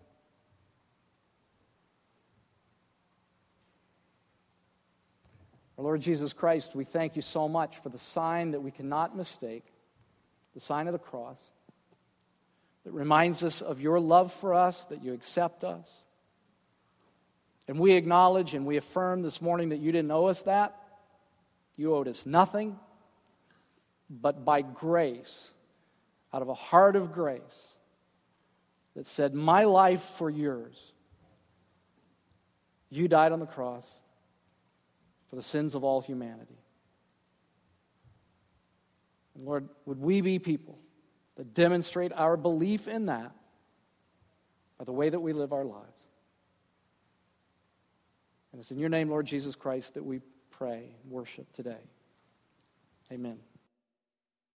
Our 5.79 5.85
Lord 5.85 6.01
Jesus 6.01 6.33
Christ, 6.33 6.75
we 6.75 6.85
thank 6.85 7.17
you 7.17 7.23
so 7.23 7.49
much 7.49 7.79
for 7.79 7.89
the 7.89 7.99
sign 7.99 8.51
that 8.51 8.61
we 8.61 8.71
cannot 8.71 9.17
mistake, 9.17 9.65
the 10.59 10.65
sign 10.65 10.89
of 10.89 10.93
the 10.93 10.99
cross, 10.99 11.53
that 12.83 12.91
reminds 12.91 13.45
us 13.45 13.63
of 13.63 13.81
your 13.81 14.01
love 14.01 14.33
for 14.33 14.55
us, 14.55 14.87
that 14.87 15.05
you 15.05 15.13
accept 15.13 15.63
us. 15.63 16.05
And 17.69 17.79
we 17.79 17.93
acknowledge 17.93 18.55
and 18.55 18.67
we 18.67 18.77
affirm 18.77 19.23
this 19.23 19.41
morning 19.41 19.69
that 19.69 19.77
you 19.77 19.93
didn't 19.93 20.11
owe 20.11 20.27
us 20.27 20.43
that. 20.43 20.75
You 21.77 21.95
owed 21.95 22.09
us 22.09 22.27
nothing, 22.27 22.77
but 24.11 24.45
by 24.45 24.63
grace, 24.63 25.53
out 26.35 26.43
of 26.43 26.49
a 26.49 26.55
heart 26.55 26.97
of 26.97 27.13
grace 27.13 27.69
that 28.97 29.07
said, 29.07 29.35
My 29.35 29.63
life 29.63 30.03
for 30.03 30.29
yours, 30.29 30.93
you 32.91 33.07
died 33.07 33.31
on 33.31 33.39
the 33.39 33.47
cross 33.47 34.01
for 35.31 35.37
the 35.37 35.43
sins 35.43 35.77
of 35.77 35.85
all 35.85 36.01
humanity. 36.01 36.59
Lord, 39.43 39.68
would 39.86 40.01
we 40.01 40.20
be 40.20 40.39
people 40.39 40.78
that 41.36 41.55
demonstrate 41.55 42.12
our 42.12 42.36
belief 42.36 42.89
in 42.89 43.07
that 43.07 43.32
by 44.78 44.84
the 44.84 44.93
way 44.93 45.09
that 45.09 45.20
we 45.20 45.32
live 45.32 45.53
our 45.53 45.64
lives? 45.64 46.07
And 48.53 48.61
it's 48.61 48.70
in 48.70 48.78
your 48.78 48.89
name, 48.89 49.09
Lord 49.09 49.26
Jesus 49.26 49.55
Christ, 49.55 49.95
that 49.95 50.05
we 50.05 50.20
pray 50.51 50.91
and 51.03 51.12
worship 51.12 51.53
today. 51.53 51.76
Amen. 53.12 53.39